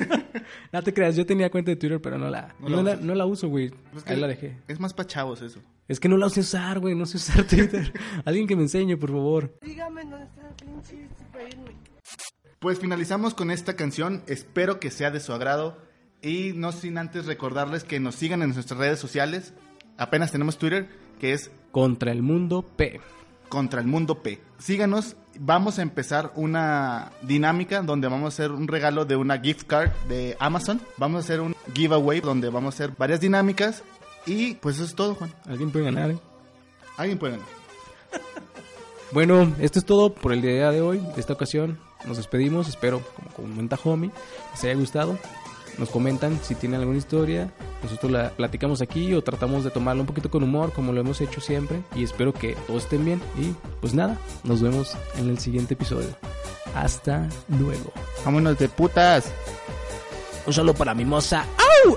no 0.73 0.83
te 0.83 0.93
creas, 0.93 1.17
yo 1.17 1.25
tenía 1.25 1.51
cuenta 1.51 1.71
de 1.71 1.77
Twitter, 1.77 2.01
pero 2.01 2.19
no 2.19 2.29
la, 2.29 2.55
No 2.61 2.69
no, 2.69 2.77
la 2.77 2.83
la, 2.83 2.91
usas. 2.93 3.05
no 3.05 3.15
la 3.15 3.27
uso, 3.27 3.49
güey. 3.49 3.73
Es 3.97 4.03
que 4.05 4.13
Ahí 4.13 4.21
la 4.21 4.27
dejé. 4.29 4.59
Es 4.69 4.81
más 4.81 4.93
para 4.93 5.07
chavos 5.07 5.41
eso. 5.41 5.61
Es 5.89 6.01
que 6.01 6.09
no 6.11 6.19
la 6.19 6.29
sé 6.29 6.41
usar, 6.41 6.81
güey, 6.81 6.95
no 6.95 7.07
sé 7.07 7.17
usar 7.17 7.45
Twitter. 7.49 7.93
Alguien 8.27 8.47
que 8.47 8.57
me 8.57 8.63
enseñe, 8.63 8.97
por 8.97 9.11
favor. 9.11 9.59
Dígame 9.63 10.03
dónde 10.05 10.27
está 10.27 10.47
el 10.47 10.55
pinche 10.55 11.09
para 11.33 11.49
irme. 11.49 11.73
Pues 12.59 12.79
finalizamos 12.79 13.33
con 13.33 13.51
esta 13.51 13.75
canción. 13.75 14.23
Espero 14.27 14.81
que 14.81 14.91
sea 14.91 15.11
de 15.11 15.21
su 15.21 15.33
agrado. 15.33 15.79
Y 16.21 16.53
no 16.55 16.73
sin 16.73 16.99
antes 16.99 17.27
recordarles 17.27 17.85
que 17.85 18.01
nos 18.01 18.17
sigan 18.17 18.43
en 18.43 18.53
nuestras 18.53 18.79
redes 18.79 18.99
sociales. 18.99 19.55
Apenas 19.97 20.31
tenemos 20.31 20.59
Twitter, 20.59 20.91
que 21.19 21.33
es 21.33 21.51
Contra 21.71 22.13
el 22.13 22.23
mundo 22.23 22.63
P. 22.77 23.01
Contra 23.49 23.81
el 23.81 23.87
Mundo 23.87 24.23
P. 24.23 24.43
Síganos. 24.59 25.17
Vamos 25.41 25.79
a 25.79 25.83
empezar 25.83 26.33
una 26.35 27.13
dinámica 27.23 27.81
donde 27.81 28.09
vamos 28.09 28.25
a 28.27 28.29
hacer 28.29 28.51
un 28.51 28.69
regalo 28.69 29.07
de 29.07 29.17
una 29.17 29.39
gift 29.41 29.67
card 29.67 29.91
de 30.09 30.37
Amazon. 30.39 30.83
Vamos 30.99 31.19
a 31.19 31.21
hacer 31.21 31.41
un 31.41 31.55
giveaway 31.75 32.21
donde 32.21 32.51
vamos 32.51 32.75
a 32.75 32.77
hacer 32.77 32.97
varias 32.99 33.21
dinámicas. 33.21 33.85
Y 34.27 34.55
pues 34.55 34.77
eso 34.77 34.85
es 34.85 34.95
todo, 34.95 35.15
Juan. 35.15 35.33
Alguien 35.47 35.71
puede 35.71 35.87
ganar, 35.87 36.11
¿eh? 36.11 36.19
Alguien 36.97 37.19
puede 37.19 37.33
ganar. 37.33 37.49
Bueno, 39.11 39.55
esto 39.59 39.79
es 39.79 39.87
todo 39.87 40.13
por 40.13 40.35
el 40.35 40.43
día 40.43 40.71
de 40.71 40.83
hoy, 40.83 40.99
de 40.99 41.19
esta 41.19 41.33
ocasión. 41.33 41.79
Nos 42.05 42.19
despedimos, 42.19 42.69
espero, 42.69 43.01
como 43.17 43.31
comenta 43.31 43.79
Homie, 43.83 44.11
les 44.53 44.65
haya 44.65 44.75
gustado. 44.75 45.19
Nos 45.79 45.89
comentan 45.89 46.39
si 46.43 46.55
tienen 46.55 46.81
alguna 46.81 46.99
historia, 46.99 47.51
nosotros 47.83 48.11
la 48.11 48.31
platicamos 48.31 48.83
aquí 48.83 49.15
o 49.15 49.23
tratamos 49.23 49.65
de 49.65 49.71
tomarla 49.71 50.03
un 50.03 50.07
poquito 50.07 50.29
con 50.31 50.43
humor, 50.43 50.73
como 50.73 50.93
lo 50.93 51.01
hemos 51.01 51.21
hecho 51.21 51.41
siempre. 51.41 51.83
Y 51.95 52.03
espero 52.03 52.33
que 52.33 52.55
todos 52.67 52.83
estén 52.85 53.05
bien. 53.05 53.23
Y 53.39 53.55
pues 53.81 53.95
nada, 53.95 54.19
nos 54.43 54.61
vemos 54.61 54.97
en 55.17 55.31
el 55.31 55.39
siguiente 55.39 55.75
episodio. 55.75 56.09
Hasta 56.75 57.29
luego. 57.59 57.93
Vámonos 58.25 58.59
de 58.59 58.69
putas. 58.69 59.33
Un 60.47 60.53
saludo 60.53 60.75
para 60.75 60.95
mi 60.95 61.05
moza. 61.05 61.45
¡Au! 61.87 61.97